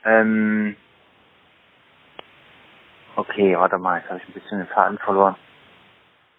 Ähm, 0.05 0.75
okay, 3.15 3.57
warte 3.57 3.77
mal, 3.77 3.99
jetzt 3.99 4.09
habe 4.09 4.19
ich 4.21 4.27
ein 4.29 4.33
bisschen 4.33 4.59
den 4.59 4.67
Faden 4.67 4.97
verloren. 4.99 5.35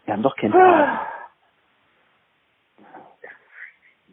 Wir 0.08 0.14
haben 0.14 0.22
doch 0.22 0.36
keinen 0.36 0.52
Plan. 0.52 1.00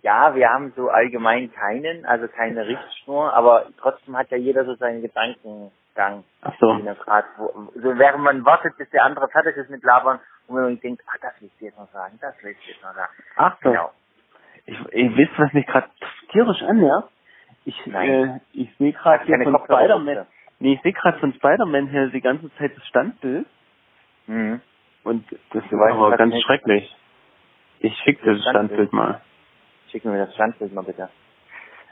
Ja, 0.01 0.35
wir 0.35 0.49
haben 0.49 0.73
so 0.75 0.89
allgemein 0.89 1.53
keinen, 1.53 2.05
also 2.05 2.27
keine 2.27 2.67
Richtschnur, 2.67 3.33
aber 3.33 3.67
trotzdem 3.77 4.17
hat 4.17 4.29
ja 4.29 4.35
jeder 4.35 4.65
so 4.65 4.75
seinen 4.75 5.01
Gedankengang. 5.01 6.25
Ach 6.41 6.53
so. 6.59 6.77
grad, 6.99 7.23
wo, 7.37 7.71
so 7.75 7.97
während 7.97 8.25
man 8.25 8.43
wartet, 8.43 8.77
bis 8.77 8.89
der 8.89 9.05
andere 9.05 9.29
fertig 9.29 9.55
ist 9.55 9.69
mit 9.69 9.83
Labern 9.85 10.19
und 10.49 10.55
man 10.55 10.77
denkt, 10.81 11.01
ach, 11.07 11.17
das 11.21 11.39
will 11.39 11.47
ich 11.47 11.57
dir 11.59 11.69
jetzt 11.69 11.79
noch 11.79 11.89
sagen, 11.93 12.19
das 12.19 12.35
will 12.43 12.51
ich 12.51 12.57
dir 12.65 12.73
jetzt 12.73 12.83
noch 12.83 12.93
sagen. 12.93 13.13
Ach 13.37 13.57
so. 13.63 13.69
Genau. 13.69 13.91
Ich, 14.65 14.79
ich 14.91 15.15
wisst, 15.15 15.39
was 15.39 15.53
mich 15.53 15.65
gerade 15.65 15.87
tierisch 16.33 16.61
annervt? 16.61 17.07
Ich, 17.63 17.85
Nein. 17.85 18.09
äh, 18.09 18.39
ich 18.51 18.69
sehe 18.79 18.91
gerade 18.91 19.23
hier 19.23 19.41
von 19.43 19.63
Spider-Man, 19.63 20.27
nee, 20.59 20.73
ich 20.73 20.81
sehe 20.81 20.91
gerade 20.91 21.19
von 21.19 21.33
Spider-Man 21.33 21.87
hier 21.87 22.09
die 22.09 22.19
ganze 22.19 22.53
Zeit 22.57 22.75
das 22.75 22.85
Standbild 22.85 23.47
Mhm. 24.27 24.59
Und 25.05 25.23
das 25.51 25.63
weißt, 25.63 25.95
aber 25.95 26.17
ganz 26.17 26.35
schrecklich. 26.41 26.93
Ich 27.79 27.95
schick 27.99 28.21
dir 28.23 28.33
das 28.33 28.41
Standbild. 28.41 28.91
Mal. 28.91 29.21
Schick 29.91 30.03
mir 30.03 30.17
das 30.17 30.33
Standbild 30.33 30.73
mal 30.73 30.83
bitte. 30.83 31.09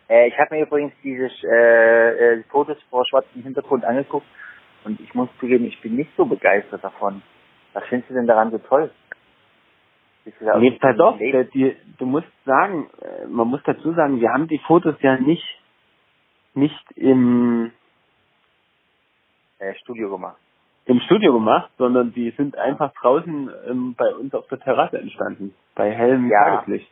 Äh, 0.09 0.27
ich 0.27 0.37
habe 0.37 0.55
mir 0.55 0.63
übrigens 0.63 0.93
diese 1.03 1.29
äh, 1.47 2.39
äh, 2.39 2.43
Fotos 2.49 2.77
vor 2.89 3.05
schwarzem 3.05 3.43
Hintergrund 3.43 3.85
angeguckt 3.85 4.25
Und 4.83 4.99
ich 4.99 5.13
muss 5.13 5.29
zugeben, 5.39 5.65
ich 5.65 5.79
bin 5.81 5.95
nicht 5.95 6.11
so 6.17 6.25
begeistert 6.25 6.83
davon. 6.83 7.21
Was 7.73 7.85
findest 7.85 8.09
du 8.09 8.15
denn 8.15 8.27
daran 8.27 8.51
so 8.51 8.57
toll? 8.57 8.91
Nee, 10.25 10.71
pass 10.79 10.99
auf, 10.99 11.17
die, 11.17 11.75
du 11.97 12.05
musst 12.05 12.27
sagen, 12.45 12.89
äh, 13.01 13.27
man 13.27 13.47
muss 13.47 13.61
dazu 13.63 13.93
sagen, 13.93 14.19
wir 14.19 14.29
haben 14.31 14.47
die 14.47 14.59
Fotos 14.59 14.95
ja 15.01 15.17
nicht, 15.17 15.45
nicht 16.53 16.91
im, 16.95 17.71
äh, 19.59 19.73
Studio 19.75 20.09
gemacht. 20.09 20.37
Im 20.85 20.99
Studio 21.01 21.33
gemacht, 21.33 21.71
sondern 21.77 22.13
die 22.13 22.31
sind 22.31 22.57
einfach 22.57 22.93
draußen 22.95 23.51
ähm, 23.69 23.95
bei 23.95 24.13
uns 24.15 24.33
auf 24.33 24.47
der 24.47 24.59
Terrasse 24.59 24.99
entstanden, 24.99 25.53
bei 25.75 25.91
hellem 25.91 26.29
Ja. 26.29 26.43
Tageslicht. 26.43 26.91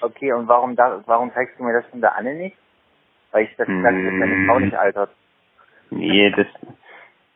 Okay, 0.00 0.32
und 0.32 0.48
warum 0.48 0.76
da, 0.76 1.02
warum 1.06 1.32
zeigst 1.32 1.58
du 1.58 1.64
mir 1.64 1.72
das 1.72 1.86
von 1.90 2.00
der 2.00 2.16
Anne 2.16 2.34
nicht? 2.34 2.56
Weil 3.32 3.44
ich 3.44 3.56
das 3.56 3.68
habe, 3.68 3.82
dass 3.82 4.20
deine 4.20 4.46
Frau 4.46 4.58
nicht 4.58 4.74
altert. 4.74 5.10
Nee, 5.90 6.30
das, 6.30 6.46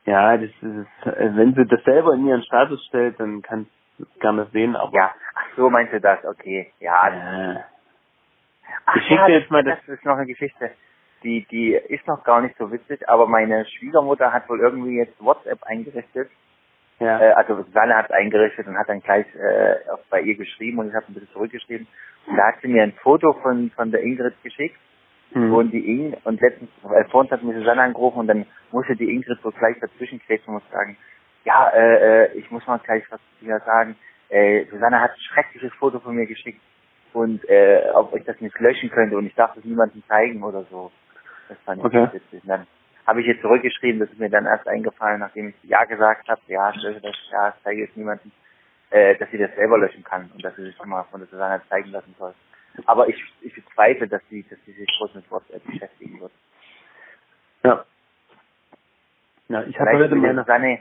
ja, 0.06 0.36
das 0.36 0.50
ist, 0.50 1.06
äh, 1.06 1.36
wenn 1.36 1.54
sie 1.54 1.66
das 1.66 1.82
selber 1.84 2.14
in 2.14 2.26
ihren 2.26 2.42
Status 2.42 2.84
stellt, 2.86 3.18
dann 3.20 3.42
kannst 3.42 3.70
du 3.98 4.04
es 4.04 4.20
gerne 4.20 4.46
sehen, 4.52 4.76
aber, 4.76 4.92
Ja, 4.94 5.14
ach 5.34 5.46
so 5.56 5.70
meinst 5.70 5.92
du 5.92 6.00
das, 6.00 6.24
okay. 6.24 6.72
Ja, 6.80 7.08
äh, 7.52 7.60
Ach 8.86 8.96
Ich 8.96 9.02
schick 9.04 9.16
ja, 9.16 9.26
dir 9.26 9.38
jetzt 9.38 9.50
mal 9.50 9.62
das, 9.62 9.76
das- 9.78 9.86
das 9.86 9.98
ist 9.98 10.04
noch 10.04 10.16
eine 10.16 10.26
Geschichte. 10.26 10.70
Die, 11.22 11.46
die 11.50 11.74
ist 11.74 12.06
noch 12.06 12.24
gar 12.24 12.40
nicht 12.40 12.56
so 12.58 12.72
witzig, 12.72 13.08
aber 13.08 13.26
meine 13.26 13.66
Schwiegermutter 13.66 14.32
hat 14.32 14.48
wohl 14.48 14.60
irgendwie 14.60 14.96
jetzt 14.96 15.22
WhatsApp 15.22 15.62
eingerichtet. 15.64 16.30
ja, 16.98 17.20
Äh, 17.20 17.32
also 17.32 17.62
Susanne 17.62 17.94
hat 17.96 18.06
es 18.06 18.12
eingerichtet 18.12 18.66
und 18.66 18.78
hat 18.78 18.88
dann 18.88 19.00
gleich 19.00 19.26
äh, 19.34 19.76
bei 20.08 20.22
ihr 20.22 20.34
geschrieben 20.36 20.78
und 20.78 20.88
ich 20.88 20.94
habe 20.94 21.06
ein 21.08 21.14
bisschen 21.14 21.32
zurückgeschrieben. 21.32 21.86
Und 22.26 22.36
da 22.36 22.48
hat 22.48 22.60
sie 22.62 22.68
mir 22.68 22.82
ein 22.82 22.92
Foto 22.92 23.32
von, 23.42 23.70
von 23.70 23.90
der 23.90 24.02
Ingrid 24.02 24.34
geschickt 24.42 24.76
hm. 25.32 25.52
und 25.52 25.72
die 25.72 25.86
Ing 25.86 26.16
und 26.24 26.40
letztens, 26.40 26.70
äh, 26.84 27.04
vorhin 27.10 27.30
hat 27.30 27.42
mir 27.42 27.54
Susanne 27.54 27.82
angerufen 27.82 28.20
und 28.20 28.26
dann 28.26 28.46
musste 28.72 28.96
die 28.96 29.10
Ingrid 29.10 29.38
so 29.42 29.50
gleich 29.50 29.78
dazwischen 29.80 30.20
kretschen 30.20 30.54
und 30.54 30.62
sagen, 30.70 30.96
ja, 31.44 31.70
äh, 31.70 32.24
äh, 32.24 32.32
ich 32.34 32.50
muss 32.50 32.66
mal 32.66 32.78
gleich 32.78 33.04
was 33.10 33.20
wieder 33.40 33.60
sagen. 33.60 33.96
Äh, 34.28 34.66
Susanne 34.70 35.00
hat 35.00 35.12
ein 35.12 35.20
schreckliches 35.20 35.72
Foto 35.74 35.98
von 36.00 36.14
mir 36.14 36.26
geschickt 36.26 36.60
und 37.12 37.48
äh, 37.48 37.90
ob 37.94 38.14
ich 38.14 38.24
das 38.24 38.40
nicht 38.40 38.58
löschen 38.60 38.90
könnte 38.90 39.16
und 39.16 39.26
ich 39.26 39.34
darf 39.34 39.54
das 39.54 39.64
niemandem 39.64 40.02
zeigen 40.08 40.42
oder 40.42 40.64
so. 40.70 40.90
Das 41.50 41.58
fand 41.64 41.80
ich 41.80 41.84
Okay. 41.84 42.08
witzig. 42.12 42.42
Und 42.44 42.48
dann 42.48 42.66
habe 43.06 43.20
ich 43.20 43.26
jetzt 43.26 43.42
zurückgeschrieben, 43.42 43.98
das 43.98 44.10
ist 44.10 44.20
mir 44.20 44.30
dann 44.30 44.46
erst 44.46 44.68
eingefallen, 44.68 45.18
nachdem 45.18 45.48
ich 45.48 45.56
ja 45.64 45.84
gesagt 45.84 46.28
habe, 46.28 46.40
ja, 46.46 46.70
ich 46.70 46.80
lösche 46.80 47.00
das, 47.00 47.16
ja, 47.32 47.48
ich 47.48 47.62
zeige 47.64 47.84
es 47.84 47.96
niemandem, 47.96 48.30
äh, 48.90 49.16
dass 49.16 49.28
sie 49.30 49.38
das 49.38 49.52
selber 49.56 49.78
löschen 49.78 50.04
kann 50.04 50.30
und 50.32 50.44
dass 50.44 50.54
sie 50.54 50.62
sich 50.62 50.76
schon 50.76 50.88
mal 50.88 51.02
von 51.10 51.20
der 51.20 51.28
Susanne 51.28 51.60
zeigen 51.68 51.90
lassen 51.90 52.14
soll. 52.18 52.34
Aber 52.86 53.08
ich, 53.08 53.20
ich 53.40 53.52
bezweifle, 53.52 54.06
dass 54.06 54.22
sie, 54.30 54.44
dass 54.48 54.60
sie 54.64 54.72
sich 54.72 54.88
groß 54.98 55.16
mit 55.16 55.28
WhatsApp 55.30 55.64
beschäftigen 55.66 56.20
wird. 56.20 56.32
ja. 57.64 57.84
Ja, 59.48 59.64
ich 59.64 59.80
habe 59.80 59.90
heute 59.90 60.14
meine, 60.14 60.42
Susanne, 60.42 60.78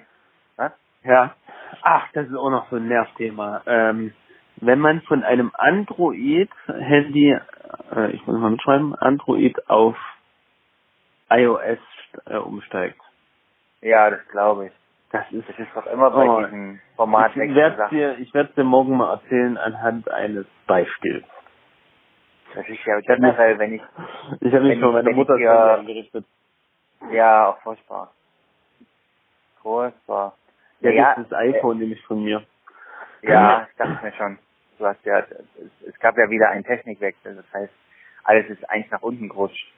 was? 0.55 0.71
ja, 1.03 1.36
ach, 1.82 2.12
das 2.13 2.27
ist 2.27 2.36
auch 2.36 2.51
noch 2.51 2.69
so 2.69 2.75
ein 2.75 2.88
Nervthema. 2.88 3.63
Ähm, 3.65 4.13
wenn 4.58 4.77
man 4.77 5.01
von 5.01 5.23
einem 5.23 5.51
Android-Handy, 5.55 7.39
äh, 7.95 8.12
ich 8.12 8.27
muss 8.27 8.38
mal 8.39 8.51
mitschreiben, 8.51 8.93
Android 8.93 9.67
auf 9.67 9.97
iOS 11.30 11.80
äh, 12.26 12.38
umsteigt. 12.38 13.00
Ja, 13.82 14.10
das 14.10 14.28
glaube 14.30 14.68
ich. 14.68 14.72
Das 15.12 15.32
ist 15.32 15.48
Das 15.50 15.58
ist 15.60 15.70
doch 15.76 15.86
immer 15.88 16.12
bei 16.12 16.28
Oh. 16.28 16.42
diesen 16.42 16.82
Format 16.96 17.32
ich 17.36 17.56
werde 17.56 17.88
dir, 17.89 18.18
ich 18.20 18.34
werde 18.34 18.54
dir 18.54 18.63
morgen 18.63 18.98
mal 18.98 19.13
erzählen 19.13 19.58
anhand 19.58 20.10
eines 20.12 20.46
Beispiels. 20.68 21.26
Das 22.54 22.68
ist 22.68 22.84
ja 22.86 23.00
generell, 23.02 23.58
wenn 23.60 23.74
ich, 23.76 23.82
Ich 24.42 24.54
habe 24.54 24.65
mich 24.65 24.80
von 24.80 24.94
meiner 24.94 25.12
Mutter 25.12 25.34
Handy 25.38 25.80
eingerichtet. 25.80 26.26
ja, 27.12 27.50
auch 27.50 27.62
furchtbar. 27.62 28.13
Furchtbar. 29.62 30.36
Ja, 30.82 30.92
Ja, 30.92 31.15
das 31.15 31.24
ist 31.26 31.32
das 31.32 31.39
iPhone 31.39 31.80
nämlich 31.80 32.04
von 32.06 32.24
mir. 32.24 32.44
Ja, 33.22 33.68
ich 33.70 33.76
dachte 33.78 34.04
mir 34.06 34.13
schon. 34.13 34.39
Du 34.78 34.86
hast 34.86 35.04
ja, 35.06 35.20
es, 35.20 35.88
es 35.88 36.00
gab 36.00 36.18
ja 36.18 36.30
wieder 36.30 36.50
einen 36.50 36.63
Technikwechsel, 36.63 37.36
das 37.36 37.46
heißt, 37.54 37.74
alles 38.24 38.50
ist 38.50 38.70
eins 38.70 38.89
nach 38.92 39.02
unten 39.02 39.28
gerutscht. 39.30 39.74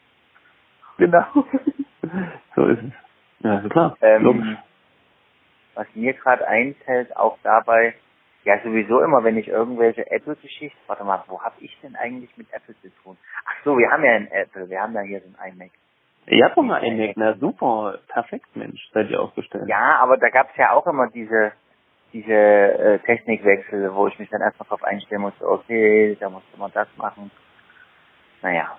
Genau. 1.01 1.25
so 2.55 2.65
ist 2.67 2.83
es. 2.83 2.93
Ja, 3.39 3.57
ist 3.57 3.71
klar. 3.71 3.97
Logisch. 4.19 4.47
Ähm, 4.47 4.57
was 5.73 5.87
mir 5.95 6.13
gerade 6.13 6.47
einfällt, 6.47 7.17
auch 7.17 7.39
dabei, 7.41 7.95
ja 8.43 8.59
sowieso 8.63 9.01
immer, 9.01 9.23
wenn 9.23 9.37
ich 9.37 9.47
irgendwelche 9.47 10.09
Apple-Geschichten, 10.11 10.77
warte 10.85 11.03
mal, 11.03 11.23
wo 11.27 11.41
habe 11.41 11.55
ich 11.59 11.75
denn 11.81 11.95
eigentlich 11.95 12.37
mit 12.37 12.53
Apple 12.53 12.75
zu 12.81 12.89
tun? 13.01 13.17
Ach 13.45 13.63
so, 13.63 13.77
wir 13.79 13.89
haben 13.89 14.03
ja 14.03 14.11
ein 14.11 14.27
Apple, 14.29 14.69
wir 14.69 14.79
haben 14.79 14.93
ja 14.93 15.01
hier 15.01 15.21
so 15.21 15.29
ein 15.39 15.53
iMac. 15.53 15.71
Ihr 16.27 16.45
habt 16.45 16.55
doch 16.55 16.61
mal 16.61 16.81
einen 16.81 16.99
Mac, 16.99 17.13
na 17.15 17.33
super, 17.37 17.97
perfekt, 18.07 18.55
Mensch, 18.55 18.79
seid 18.93 19.09
ihr 19.09 19.19
aufgestellt. 19.19 19.67
Ja, 19.67 19.97
aber 20.01 20.17
da 20.17 20.29
gab 20.29 20.51
es 20.51 20.57
ja 20.57 20.71
auch 20.71 20.85
immer 20.85 21.07
diese 21.09 21.51
diese 22.13 22.31
äh, 22.31 22.99
Technikwechsel, 22.99 23.95
wo 23.95 24.07
ich 24.07 24.19
mich 24.19 24.29
dann 24.29 24.41
erstmal 24.41 24.67
drauf 24.67 24.83
einstellen 24.83 25.21
musste, 25.21 25.47
okay, 25.47 26.15
da 26.19 26.29
musste 26.29 26.59
man 26.59 26.71
das 26.73 26.87
machen. 26.97 27.31
Naja. 28.43 28.77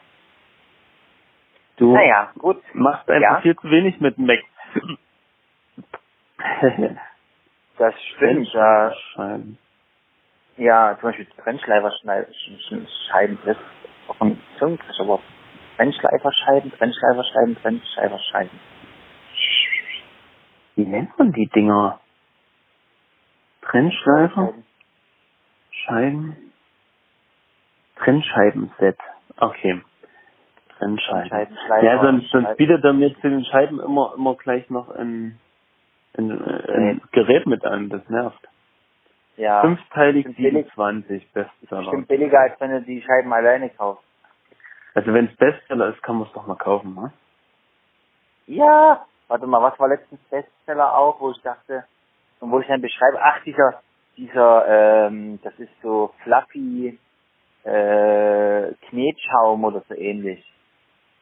Du 1.82 1.92
Naja, 1.94 2.30
gut. 2.38 2.62
machst 2.74 3.10
einfach 3.10 3.20
Ja? 3.38 3.40
viel 3.40 3.56
zu 3.56 3.68
wenig 3.68 3.98
mit 4.00 4.16
Mac. 4.16 4.38
Das 7.78 7.94
stimmt. 8.14 8.46
Ja, 8.52 8.94
Scheiben. 9.14 9.58
ja 10.58 10.96
zum 11.00 11.08
Beispiel 11.08 11.26
Trennschleiferscheiben, 11.42 13.38
das 13.44 13.56
ist 13.56 13.62
auch 14.08 14.20
ein 14.20 14.40
Zungenbrecherwort. 14.58 15.22
Trennschleiferscheiben, 15.76 16.70
Trennschleiferscheiben, 16.70 17.56
Trennschleiferscheiben. 17.62 18.60
Wie 20.76 20.84
nennt 20.86 21.18
man 21.18 21.32
die 21.32 21.48
Dinger? 21.48 21.98
Trennschleifer? 23.62 24.54
Scheiben? 25.72 26.52
Trennscheibenset. 27.96 28.98
Okay. 29.38 29.82
Trennscheiben. 30.82 31.28
Trennscheibenschleifer. 31.28 31.84
Ja, 31.84 32.02
sonst, 32.02 32.30
sonst 32.30 32.56
bietet 32.56 32.84
er 32.84 32.92
mir 32.92 33.14
zu 33.14 33.28
den 33.28 33.44
Scheiben 33.44 33.80
immer, 33.80 34.14
immer 34.16 34.34
gleich 34.34 34.68
noch 34.70 34.90
ein, 34.90 35.38
ein, 36.16 36.30
ein 36.30 37.00
Gerät 37.12 37.46
mit 37.46 37.64
an. 37.64 37.88
Das 37.88 38.08
nervt. 38.08 38.48
Ja, 39.36 39.62
Fünfteilig 39.62 40.26
Bestimmt 40.26 40.52
billig. 40.52 40.66
27 40.74 41.32
Bestseller. 41.32 41.80
bestimmt 41.82 42.08
billiger, 42.08 42.40
als 42.40 42.60
wenn 42.60 42.70
du 42.70 42.82
die 42.82 43.00
Scheiben 43.02 43.32
alleine 43.32 43.70
kaufst. 43.70 44.04
Also 44.94 45.14
wenn 45.14 45.26
es 45.26 45.36
Bestseller 45.36 45.88
ist, 45.88 46.02
kann 46.02 46.16
man 46.16 46.26
es 46.26 46.32
doch 46.34 46.46
mal 46.46 46.56
kaufen, 46.56 46.94
ne? 46.94 47.12
Ja, 48.46 49.06
warte 49.28 49.46
mal, 49.46 49.62
was 49.62 49.78
war 49.78 49.88
letztens 49.88 50.20
Bestseller 50.28 50.96
auch, 50.98 51.18
wo 51.20 51.30
ich 51.30 51.40
dachte, 51.42 51.84
und 52.40 52.50
wo 52.50 52.58
ich 52.60 52.66
dann 52.66 52.82
beschreibe, 52.82 53.22
ach, 53.22 53.42
dieser, 53.44 53.80
dieser, 54.16 55.06
ähm, 55.06 55.38
das 55.42 55.54
ist 55.58 55.70
so 55.80 56.12
fluffy, 56.24 56.98
äh, 57.64 58.72
Knetschaum 58.88 59.64
oder 59.64 59.82
so 59.88 59.94
ähnlich. 59.94 60.44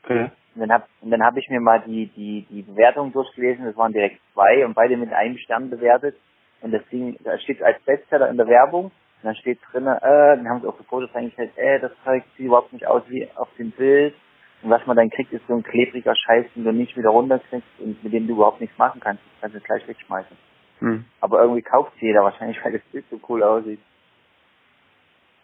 Okay. 0.05 0.31
Und 0.55 0.61
dann 0.63 0.73
hab, 0.73 0.89
und 1.01 1.11
dann 1.11 1.23
habe 1.23 1.39
ich 1.39 1.49
mir 1.49 1.61
mal 1.61 1.81
die, 1.87 2.07
die, 2.07 2.47
die 2.51 2.63
Bewertung 2.63 3.13
durchgelesen, 3.13 3.65
das 3.65 3.77
waren 3.77 3.93
direkt 3.93 4.21
zwei 4.33 4.65
und 4.65 4.75
beide 4.75 4.97
mit 4.97 5.13
einem 5.13 5.39
Stern 5.39 5.71
bewertet. 5.71 6.17
Und 6.61 6.73
das 6.73 6.83
Ding, 6.89 7.17
da 7.25 7.39
steht 7.39 7.63
als 7.63 7.81
Bestseller 7.83 8.29
in 8.29 8.37
der 8.37 8.49
Werbung, 8.49 8.87
und 9.23 9.27
dann 9.27 9.37
steht 9.37 9.59
drin, 9.71 9.87
äh, 9.87 10.01
dann 10.01 10.49
haben 10.49 10.61
sie 10.63 10.67
auch 10.67 10.77
so 10.79 10.85
Fotos 10.85 11.15
reingestellt, 11.15 11.53
äh, 11.57 11.79
das 11.79 11.93
Zeug 12.05 12.25
sieht 12.37 12.47
überhaupt 12.47 12.73
nicht 12.73 12.87
aus 12.87 13.03
wie 13.09 13.29
auf 13.37 13.49
dem 13.59 13.71
Bild. 13.71 14.15
Und 14.63 14.71
was 14.71 14.85
man 14.87 14.97
dann 14.97 15.11
kriegt, 15.11 15.33
ist 15.33 15.47
so 15.47 15.55
ein 15.55 15.63
klebriger 15.63 16.15
Scheiß, 16.15 16.47
den 16.55 16.65
du 16.65 16.73
nicht 16.73 16.97
wieder 16.97 17.11
runterkriegst 17.11 17.69
und 17.79 18.03
mit 18.03 18.13
dem 18.13 18.27
du 18.27 18.35
überhaupt 18.35 18.61
nichts 18.61 18.77
machen 18.77 19.01
kannst. 19.01 19.23
Das 19.23 19.41
kannst 19.41 19.57
du 19.57 19.61
gleich 19.61 19.89
wegschmeißen. 19.89 20.37
Hm. 20.81 21.05
Aber 21.21 21.41
irgendwie 21.41 21.63
kauft 21.63 21.93
jeder 22.01 22.23
wahrscheinlich, 22.23 22.59
weil 22.65 22.73
das 22.73 22.83
Bild 22.93 23.05
so 23.11 23.21
cool 23.29 23.43
aussieht. 23.43 23.81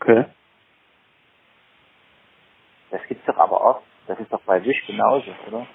Okay. 0.01 0.25
Das 2.97 3.07
gibt's 3.09 3.27
doch 3.27 3.37
aber 3.37 3.61
oft. 3.61 3.83
Das 4.07 4.19
ist 4.19 4.33
doch 4.33 4.41
bei 4.43 4.65
Wish 4.65 4.87
genauso, 4.87 5.31
oder? 5.49 5.67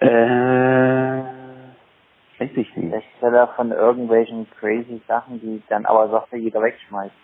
Äh, 0.00 1.22
weiß 2.38 2.50
ich 2.56 2.76
nicht. 2.76 2.90
Bestseller 2.90 3.48
von 3.48 3.70
irgendwelchen 3.70 4.48
crazy 4.58 5.02
Sachen, 5.06 5.38
die 5.40 5.62
dann 5.68 5.84
aber 5.84 6.08
Software 6.08 6.38
jeder 6.38 6.62
wegschmeißt. 6.62 7.14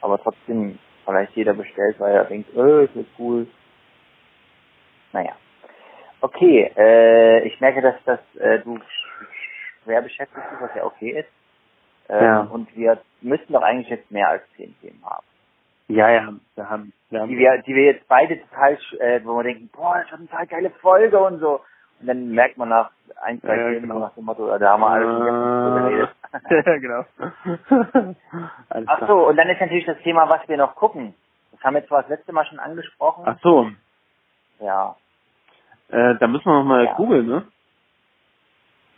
Aber 0.00 0.18
trotzdem 0.22 0.78
vielleicht 1.04 1.36
jeder 1.36 1.52
bestellt, 1.52 2.00
weil 2.00 2.14
er 2.14 2.24
denkt, 2.24 2.54
äh, 2.56 2.84
ist 2.84 2.96
das 2.96 3.04
cool. 3.18 3.46
Naja. 5.12 5.36
Okay, 6.22 6.72
äh, 6.76 7.46
ich 7.46 7.60
merke, 7.60 7.82
dass, 7.82 8.02
dass 8.04 8.20
äh, 8.36 8.60
du 8.60 8.78
schwer 9.84 10.00
beschäftigt 10.00 10.46
bist, 10.50 10.62
was 10.62 10.74
ja 10.74 10.84
okay 10.84 11.10
ist. 11.10 11.28
Ähm, 12.08 12.24
Ja. 12.24 12.40
Und 12.40 12.74
wir 12.74 13.02
müssten 13.20 13.52
doch 13.52 13.62
eigentlich 13.62 13.88
jetzt 13.90 14.10
mehr 14.10 14.28
als 14.30 14.42
zehn 14.56 14.74
Themen 14.80 15.04
haben. 15.04 15.26
Ja, 15.88 16.10
ja, 16.10 16.32
haben 17.20 17.28
Die 17.28 17.38
wir, 17.38 17.58
die 17.62 17.74
wir 17.74 17.84
jetzt 17.84 18.06
beide 18.08 18.40
total, 18.40 18.78
äh, 19.00 19.20
wo 19.24 19.36
wir 19.36 19.44
denken, 19.44 19.70
boah, 19.72 19.98
das 20.02 20.10
war 20.12 20.18
eine 20.18 20.28
total 20.28 20.46
geile 20.46 20.70
Folge 20.70 21.18
und 21.18 21.38
so. 21.40 21.60
Und 22.00 22.06
dann 22.06 22.30
merkt 22.30 22.56
man 22.58 22.68
nach 22.68 22.90
ein, 23.22 23.40
zwei 23.40 23.56
Ja, 23.56 23.68
Themen 23.70 23.82
genau. 23.88 23.98
nach 24.00 24.14
dem 24.14 24.24
Motto, 24.24 24.48
äh, 24.54 24.58
da 24.58 24.72
haben 24.72 24.80
wir 24.80 24.90
alles 24.90 25.08
schon 25.10 25.74
geredet. 25.74 26.14
ja, 26.50 26.78
genau. 26.78 28.14
Ach 28.86 29.06
so, 29.08 29.28
und 29.28 29.36
dann 29.36 29.48
ist 29.48 29.60
natürlich 29.60 29.86
das 29.86 29.98
Thema, 29.98 30.28
was 30.28 30.46
wir 30.48 30.56
noch 30.56 30.74
gucken. 30.76 31.14
Das 31.52 31.62
haben 31.62 31.74
wir 31.74 31.86
zwar 31.86 32.02
das 32.02 32.10
letzte 32.10 32.32
Mal 32.32 32.46
schon 32.46 32.58
angesprochen. 32.60 33.24
Ach 33.26 33.38
so, 33.42 33.70
Ja. 34.60 34.96
äh, 35.88 36.14
da 36.18 36.26
müssen 36.28 36.44
wir 36.44 36.54
noch 36.58 36.64
mal 36.64 36.84
Ja. 36.84 36.94
googeln, 36.94 37.26
ne? 37.26 37.46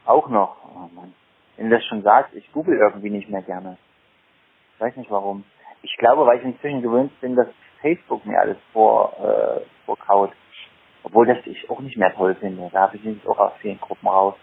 Auch 0.04 0.28
noch. 0.28 0.56
Oh 0.74 0.88
Mann. 0.94 1.14
Wenn 1.56 1.70
du 1.70 1.76
das 1.76 1.84
schon 1.86 2.02
sagst, 2.02 2.34
ich 2.34 2.50
google 2.52 2.76
irgendwie 2.78 3.10
nicht 3.10 3.28
mehr 3.28 3.42
gerne. 3.42 3.76
Ich 4.74 4.80
weiß 4.80 4.96
nicht 4.96 5.10
warum. 5.10 5.44
Ich 5.82 5.96
glaube, 5.98 6.26
weil 6.26 6.38
ich 6.38 6.44
inzwischen 6.44 6.82
gewöhnt 6.82 7.18
bin, 7.20 7.36
dass 7.36 7.48
Facebook 7.80 8.24
mir 8.26 8.38
alles 8.38 8.58
vor, 8.72 9.14
äh, 9.18 9.60
vorkaut. 9.86 10.32
Obwohl 11.02 11.26
das 11.26 11.38
ich 11.46 11.68
auch 11.70 11.80
nicht 11.80 11.96
mehr 11.96 12.14
toll 12.14 12.34
finde. 12.34 12.68
Da 12.72 12.82
habe 12.82 12.96
ich 12.96 13.04
mich 13.04 13.26
auch 13.26 13.38
aus 13.38 13.52
vielen 13.60 13.80
Gruppen 13.80 14.08
raus. 14.08 14.34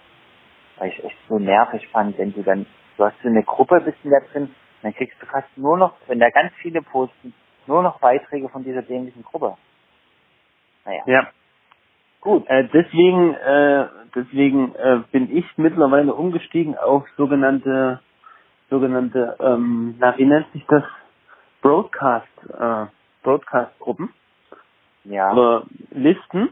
Weil 0.77 0.89
ich 0.89 1.03
echt 1.03 1.17
so 1.29 1.39
nervig 1.39 1.87
fand, 1.89 2.17
wenn 2.17 2.33
du 2.33 2.43
dann, 2.43 2.65
du 2.97 3.05
hast 3.05 3.15
so 3.21 3.29
eine 3.29 3.43
Gruppe, 3.43 3.81
bist 3.81 3.97
du 4.03 4.09
da 4.09 4.19
drin, 4.31 4.53
dann 4.81 4.93
kriegst 4.93 5.21
du 5.21 5.25
fast 5.25 5.49
nur 5.57 5.77
noch, 5.77 5.93
wenn 6.07 6.19
da 6.19 6.29
ganz 6.29 6.53
viele 6.61 6.81
posten, 6.81 7.33
nur 7.65 7.81
noch 7.83 7.99
Beiträge 7.99 8.49
von 8.49 8.63
dieser 8.63 8.81
dämlichen 8.81 9.23
Gruppe. 9.23 9.57
Naja. 10.85 11.03
Ja. 11.05 11.27
Gut. 12.21 12.47
Äh, 12.47 12.67
deswegen, 12.73 13.33
äh, 13.35 13.87
deswegen 14.15 14.75
äh, 14.75 15.01
bin 15.11 15.35
ich 15.35 15.45
mittlerweile 15.57 16.13
umgestiegen 16.13 16.77
auf 16.77 17.07
sogenannte, 17.17 18.01
sogenannte, 18.69 19.35
ähm, 19.39 19.95
na 19.99 20.17
wie 20.17 20.25
nennt 20.25 20.51
sich 20.53 20.65
das? 20.67 20.83
Broadcast, 21.61 22.27
äh, 22.49 22.85
Broadcast-Gruppen. 23.27 24.13
Ja. 25.03 25.33
Oder 25.33 25.63
Listen. 25.91 26.49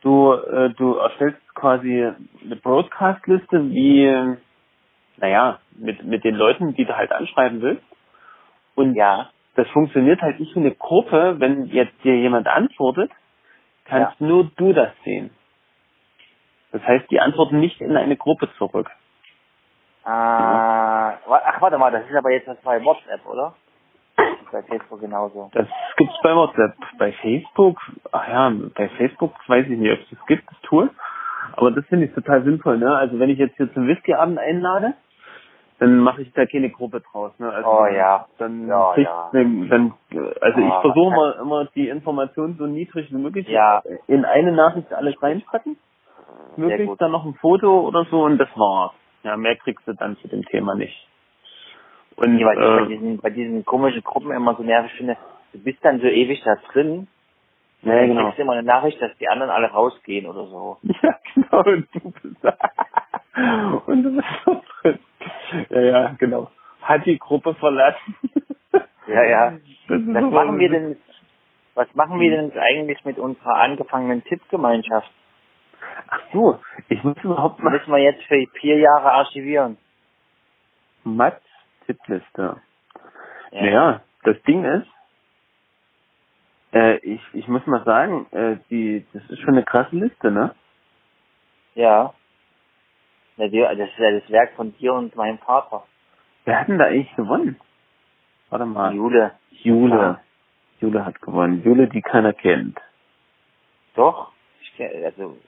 Du, 0.00 0.32
äh, 0.32 0.70
du 0.70 0.94
erstellst 0.94 1.54
quasi 1.54 2.10
eine 2.42 2.56
Broadcast-Liste 2.56 3.70
wie, 3.70 4.38
naja, 5.18 5.60
mit, 5.72 6.02
mit 6.04 6.24
den 6.24 6.36
Leuten, 6.36 6.74
die 6.74 6.86
du 6.86 6.96
halt 6.96 7.12
anschreiben 7.12 7.60
willst. 7.60 7.84
Und 8.76 8.94
Ja. 8.94 9.28
das 9.56 9.68
funktioniert 9.68 10.22
halt 10.22 10.40
nicht 10.40 10.56
wie 10.56 10.60
eine 10.60 10.74
Gruppe, 10.74 11.36
wenn 11.38 11.66
jetzt 11.66 12.02
dir 12.02 12.16
jemand 12.16 12.46
antwortet, 12.46 13.10
kannst 13.84 14.18
nur 14.22 14.50
du 14.56 14.72
das 14.72 14.92
sehen. 15.04 15.30
Das 16.72 16.82
heißt, 16.82 17.10
die 17.10 17.20
antworten 17.20 17.60
nicht 17.60 17.78
in 17.82 17.94
eine 17.94 18.16
Gruppe 18.16 18.48
zurück. 18.56 18.90
Ah, 20.04 21.18
ach, 21.28 21.60
warte 21.60 21.76
mal, 21.76 21.92
das 21.92 22.08
ist 22.08 22.16
aber 22.16 22.30
jetzt 22.30 22.48
das 22.48 22.58
bei 22.62 22.82
WhatsApp, 22.82 23.26
oder? 23.26 23.54
Bei 24.52 24.62
Facebook 24.62 25.00
genauso. 25.00 25.50
Das 25.54 25.66
gibt's 25.96 26.18
bei 26.22 26.34
WhatsApp. 26.34 26.74
Bei 26.98 27.12
Facebook, 27.12 27.78
ach 28.12 28.28
ja, 28.28 28.52
bei 28.74 28.88
Facebook 28.90 29.32
weiß 29.46 29.66
ich 29.68 29.78
nicht, 29.78 29.92
ob 29.92 30.00
es 30.00 30.10
das 30.10 30.26
gibt, 30.26 30.48
das 30.50 30.60
Tool. 30.62 30.90
Aber 31.56 31.70
das 31.70 31.84
finde 31.86 32.06
ich 32.06 32.14
total 32.14 32.42
sinnvoll, 32.44 32.78
ne? 32.78 32.94
Also 32.96 33.18
wenn 33.18 33.30
ich 33.30 33.38
jetzt 33.38 33.56
hier 33.56 33.72
zum 33.72 33.86
Whiskyabend 33.86 34.38
einlade, 34.38 34.94
dann 35.78 35.98
mache 35.98 36.22
ich 36.22 36.32
da 36.34 36.44
keine 36.46 36.68
Gruppe 36.70 37.00
draus, 37.00 37.32
ne? 37.38 37.50
Also 37.50 37.68
Oh 37.70 37.86
ja. 37.86 38.26
Dann, 38.38 38.68
Ja, 38.68 38.92
kriegt- 38.94 39.08
ja. 39.08 39.30
dann, 39.32 39.94
also 40.40 40.60
ich 40.60 40.66
Ah, 40.72 40.80
versuche 40.82 41.10
mal 41.10 41.32
immer 41.40 41.64
die 41.74 41.88
Informationen 41.88 42.56
so 42.58 42.66
niedrig 42.66 43.10
wie 43.10 43.16
möglich 43.16 43.48
Ja. 43.48 43.82
in 44.06 44.24
eine 44.24 44.52
Nachricht 44.52 44.92
alles 44.92 45.20
reinpacken. 45.22 45.76
Möglichst 46.56 47.00
dann 47.00 47.12
noch 47.12 47.24
ein 47.24 47.34
Foto 47.34 47.80
oder 47.80 48.04
so 48.10 48.22
und 48.24 48.38
das 48.38 48.48
war's. 48.56 48.92
Ja, 49.22 49.36
mehr 49.36 49.56
kriegst 49.56 49.86
du 49.86 49.92
dann 49.94 50.16
zu 50.18 50.28
dem 50.28 50.44
Thema 50.44 50.74
nicht. 50.74 51.06
Und 52.20 52.34
Nee, 52.34 52.44
weil 52.44 52.58
ich 52.58 52.64
bei 52.64 52.82
äh, 52.82 52.86
diesen, 52.88 53.18
bei 53.18 53.30
diesen 53.30 53.64
komischen 53.64 54.02
Gruppen 54.02 54.30
immer 54.32 54.54
so 54.54 54.62
nervig 54.62 54.92
finde, 54.92 55.16
du 55.54 55.58
bist 55.58 55.82
dann 55.82 56.00
so 56.00 56.06
ewig 56.06 56.42
da 56.44 56.56
drin, 56.70 57.08
ja, 57.80 57.94
dann 57.94 58.08
genau. 58.08 58.24
kriegst 58.24 58.38
du 58.38 58.42
immer 58.42 58.52
eine 58.52 58.62
Nachricht, 58.62 59.00
dass 59.00 59.16
die 59.16 59.28
anderen 59.28 59.50
alle 59.50 59.68
rausgehen 59.70 60.26
oder 60.26 60.46
so. 60.46 60.76
Ja, 61.02 61.18
genau, 61.34 61.62
und 61.64 61.88
du 61.94 62.10
bist 62.10 62.44
und 63.86 64.02
du 64.02 64.16
bist 64.16 64.28
so 64.44 64.62
drin. 64.82 64.98
Ja, 65.70 65.80
ja, 65.80 66.16
genau. 66.18 66.50
Hat 66.82 67.06
die 67.06 67.18
Gruppe 67.18 67.54
verlassen. 67.54 68.14
Ja, 69.06 69.24
ja. 69.24 69.52
Was 69.88 70.30
machen 70.30 70.58
wir 70.58 70.68
denn, 70.68 70.96
was 71.74 71.94
machen 71.94 72.20
wir 72.20 72.30
denn 72.30 72.52
eigentlich 72.58 73.02
mit 73.06 73.18
unserer 73.18 73.54
angefangenen 73.54 74.22
Tippgemeinschaft? 74.24 75.10
Ach 76.08 76.20
so, 76.34 76.58
ich 76.90 77.02
muss 77.02 77.16
überhaupt 77.22 77.60
mal 77.60 77.70
Müssen 77.70 77.90
wir 77.90 77.98
jetzt 77.98 78.22
für 78.24 78.44
vier 78.60 78.78
Jahre 78.78 79.10
archivieren? 79.12 79.78
Mats 81.04 81.42
Tippliste. 81.94 82.60
Naja, 83.52 84.02
das 84.22 84.40
Ding 84.42 84.64
ist, 84.64 84.86
äh, 86.72 86.96
ich, 86.98 87.20
ich 87.32 87.48
muss 87.48 87.66
mal 87.66 87.84
sagen, 87.84 88.26
äh, 88.30 88.56
die, 88.70 89.04
das 89.12 89.28
ist 89.28 89.40
schon 89.40 89.54
eine 89.54 89.64
krasse 89.64 89.96
Liste, 89.96 90.30
ne? 90.30 90.54
Ja. 91.74 92.14
Das 93.36 93.48
ist 93.48 93.54
ja 93.54 93.74
das 94.12 94.30
Werk 94.30 94.52
von 94.54 94.76
dir 94.76 94.92
und 94.92 95.16
meinem 95.16 95.38
Vater. 95.38 95.84
Wer 96.44 96.60
hat 96.60 96.68
denn 96.68 96.78
da 96.78 96.86
eigentlich 96.86 97.14
gewonnen? 97.16 97.58
Warte 98.50 98.66
mal. 98.66 98.94
Jule. 98.94 99.32
Jule. 99.50 99.96
Ja. 99.96 100.20
Jule 100.80 101.04
hat 101.04 101.20
gewonnen. 101.20 101.62
Jule, 101.64 101.88
die 101.88 102.02
keiner 102.02 102.32
kennt. 102.32 102.78
Doch? 103.94 104.32
Ich, 104.60 104.80
also, 105.04 105.38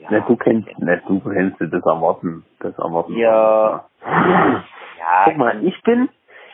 ja. 0.00 0.08
Na, 0.10 0.20
du 0.20 0.36
kennst, 0.36 0.68
na, 0.78 0.96
du 0.96 1.20
kennst 1.20 1.60
das 1.60 1.72
Erwarten. 1.72 2.44
Das 2.60 2.76
Erwarten. 2.78 3.14
Ja. 3.16 3.84
Ja, 4.04 5.24
Guck 5.24 5.36
mal, 5.36 5.64
ich 5.64 5.80
bin, 5.82 6.08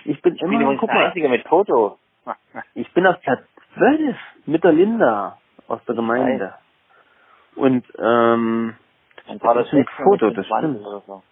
ich 0.04 0.20
bin 0.22 0.34
ich 0.34 0.40
bin 0.40 0.50
immer, 0.52 0.60
übrigens 0.62 0.80
guck 0.80 0.90
mal, 0.92 1.06
Einzige 1.06 1.28
mit 1.28 1.46
Foto. 1.46 1.98
ich 2.74 2.92
bin 2.94 3.06
auf 3.06 3.20
Platz 3.22 3.42
12 3.76 4.16
mit 4.46 4.62
der 4.64 4.72
Linda 4.72 5.38
aus 5.68 5.80
der 5.86 5.94
Gemeinde. 5.94 6.54
Und, 7.56 7.84
ähm, 7.98 8.74
Mein 9.28 9.40
Vater 9.40 9.60
Das 9.60 9.68
ist 9.68 9.74
ein 9.74 9.84
16 9.84 10.04
Foto, 10.04 10.30
das 10.30 10.46
20 10.46 10.80
stimmt. 10.80 11.04
so. 11.06 11.22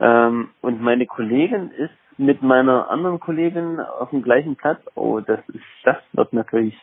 ähm, 0.00 0.50
und 0.60 0.80
meine 0.82 1.06
Kollegin 1.06 1.70
ist 1.70 1.94
mit 2.18 2.42
meiner 2.42 2.90
anderen 2.90 3.20
Kollegin 3.20 3.80
auf 3.80 4.10
dem 4.10 4.22
gleichen 4.22 4.56
Platz. 4.56 4.80
Oh, 4.94 5.20
das 5.20 5.40
ist, 5.48 5.64
das 5.84 5.96
wird 6.12 6.32
natürlich 6.32 6.78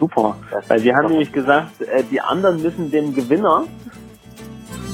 super. 0.00 0.36
Weil 0.66 0.82
wir 0.82 0.96
haben 0.96 1.08
nämlich 1.08 1.32
gesagt, 1.32 1.80
äh, 1.82 2.02
die 2.10 2.20
anderen 2.20 2.60
müssen 2.62 2.90
dem 2.90 3.14
Gewinner 3.14 3.64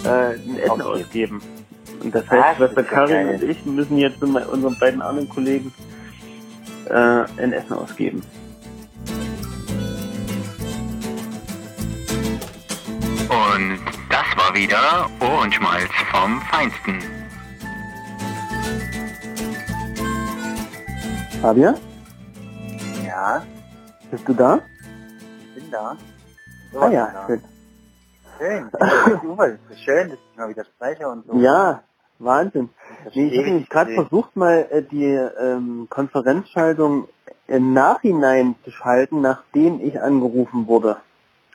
äh, 0.04 0.08
ein 0.34 0.58
Essen 0.58 0.82
Okay. 0.82 0.82
ausgeben. 1.02 1.40
Und 2.02 2.14
das 2.14 2.28
heißt, 2.28 2.42
das 2.42 2.56
Schwester 2.58 2.82
Karin 2.84 3.26
geil. 3.26 3.34
und 3.40 3.42
ich 3.50 3.64
müssen 3.64 3.96
jetzt 3.96 4.20
mit 4.20 4.46
unseren 4.46 4.78
beiden 4.78 5.00
anderen 5.00 5.28
Kollegen 5.28 5.72
äh, 6.90 6.94
ein 7.42 7.52
Essen 7.52 7.72
ausgeben. 7.72 8.22
Und 13.28 13.78
das 14.10 14.26
war 14.36 14.54
wieder 14.54 15.08
Ohrenschmalz 15.20 15.90
vom 16.12 16.40
Feinsten. 16.42 16.98
Fabian, 21.40 21.76
Ja, 23.06 23.42
bist 24.10 24.26
du 24.28 24.34
da? 24.34 24.60
Ich 25.66 25.70
da. 25.72 25.96
So, 26.72 26.80
ah 26.80 26.88
ich 26.88 26.94
ja, 26.94 27.26
schön. 27.26 27.42
Schön. 28.38 28.70
Das 28.72 29.70
ist 29.70 29.80
schön, 29.82 30.10
dass 30.10 30.18
ich 30.18 30.36
mal 30.36 30.48
wieder 30.48 30.64
spreche 30.64 31.08
und 31.08 31.26
so. 31.26 31.36
Ja, 31.38 31.82
Wahnsinn. 32.18 32.70
Nee, 33.14 33.28
ich 33.28 33.46
habe 33.46 33.64
gerade 33.68 33.94
versucht, 33.94 34.36
mal 34.36 34.66
äh, 34.70 34.82
die 34.82 35.04
ähm, 35.04 35.86
Konferenzschaltung 35.90 37.08
im 37.46 37.72
Nachhinein 37.72 38.56
zu 38.64 38.70
schalten, 38.70 39.20
nachdem 39.20 39.80
ich 39.80 40.00
angerufen 40.00 40.66
wurde. 40.66 40.98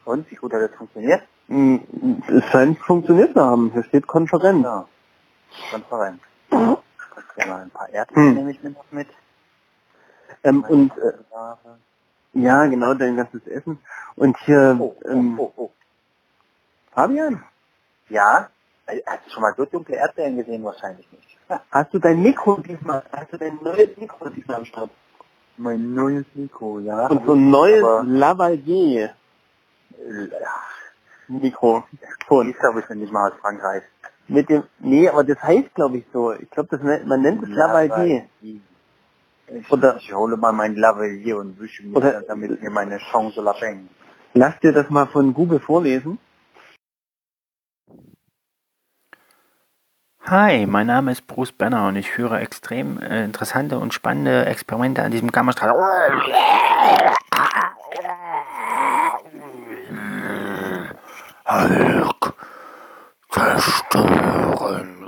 Und, 0.05 0.29
wie 0.31 0.35
gut 0.35 0.53
hat 0.53 0.61
das 0.61 0.75
funktioniert? 0.75 1.21
Mm, 1.47 1.77
Es 2.27 2.43
scheint 2.45 2.79
funktioniert 2.79 3.33
zu 3.33 3.41
haben. 3.41 3.71
Hier 3.73 3.83
steht 3.83 4.07
Konferenz. 4.07 4.63
Ja. 4.63 4.87
Konferenz. 5.71 6.21
Mhm. 6.53 6.77
Ja, 7.37 7.47
mal 7.47 7.61
ein 7.61 7.69
paar 7.69 7.87
Erdbeeren 7.89 8.29
Hm. 8.29 8.35
nehme 8.35 8.51
ich 8.51 8.61
mit. 8.91 9.07
Ähm, 10.43 10.65
und 10.67 10.91
äh. 10.97 11.13
Ja, 12.33 12.65
genau, 12.65 12.93
dein 12.93 13.15
ganzes 13.17 13.45
Essen. 13.47 13.79
Und 14.15 14.37
hier, 14.39 14.77
oh, 14.79 14.95
oh, 15.03 15.07
ähm, 15.09 15.39
oh, 15.39 15.53
oh. 15.55 15.71
Fabian, 16.93 17.43
Ja, 18.09 18.49
äh, 18.87 19.01
hast 19.05 19.25
du 19.25 19.31
schon 19.31 19.41
mal 19.41 19.53
so 19.55 19.65
dunkle 19.65 19.95
Erdbeeren 19.95 20.37
gesehen? 20.37 20.63
Wahrscheinlich 20.63 21.09
nicht. 21.11 21.37
hast 21.71 21.93
du 21.93 21.99
dein 21.99 22.21
Mikro 22.21 22.57
diesmal, 22.61 23.03
hast 23.11 23.31
du 23.33 23.37
dein 23.37 23.59
neues 23.61 23.95
Mikro 23.97 24.29
diesmal 24.29 24.57
am 24.57 24.65
Start? 24.65 24.89
Mein 25.57 25.93
neues 25.93 26.25
Mikro, 26.33 26.79
ja. 26.79 27.07
Und 27.07 27.25
so 27.25 27.33
ein 27.33 27.49
neues 27.49 27.83
Aber, 27.83 28.03
Lavalier 28.03 29.13
äh, 29.91 30.27
Mikro. 31.27 31.83
die 31.91 32.49
ist 32.49 32.59
glaube 32.59 32.79
ich 32.79 32.89
nicht 32.89 33.11
mal 33.11 33.31
aus 33.31 33.37
Frankreich. 33.39 33.83
Mit 34.27 34.49
dem, 34.49 34.63
nee, 34.79 35.07
aber 35.09 35.23
das 35.23 35.41
heißt 35.41 35.73
glaube 35.75 35.97
ich 35.97 36.05
so. 36.13 36.31
Ich 36.33 36.49
glaube, 36.49 36.69
das 36.71 36.81
nennt- 36.81 37.05
man 37.07 37.21
nennt 37.21 37.43
es 37.43 37.49
Lavalier. 37.49 38.25
Ich, 38.41 38.61
Oder- 39.69 39.97
ich 39.97 40.13
hole 40.13 40.37
mal 40.37 40.51
mein 40.51 40.75
Lavalier 40.75 41.37
und 41.37 41.59
wische 41.59 41.83
mir, 41.83 41.97
Oder- 41.97 42.21
damit 42.21 42.61
mir 42.61 42.69
meine 42.69 42.97
Chance 42.97 43.41
lapeng. 43.41 43.89
Lass 44.33 44.57
dir 44.59 44.71
das 44.71 44.89
mal 44.89 45.07
von 45.07 45.33
Google 45.33 45.59
vorlesen. 45.59 46.17
Hi, 50.23 50.65
mein 50.67 50.87
Name 50.87 51.11
ist 51.11 51.27
Bruce 51.27 51.51
Benner 51.51 51.87
und 51.87 51.95
ich 51.97 52.09
führe 52.09 52.39
extrem 52.39 52.99
äh, 52.99 53.25
interessante 53.25 53.79
und 53.79 53.93
spannende 53.93 54.45
Experimente 54.45 55.01
an 55.03 55.11
diesem 55.11 55.31
Gammastrahl. 55.31 55.71
Hulk, 61.49 62.33
zerstört 63.29 65.00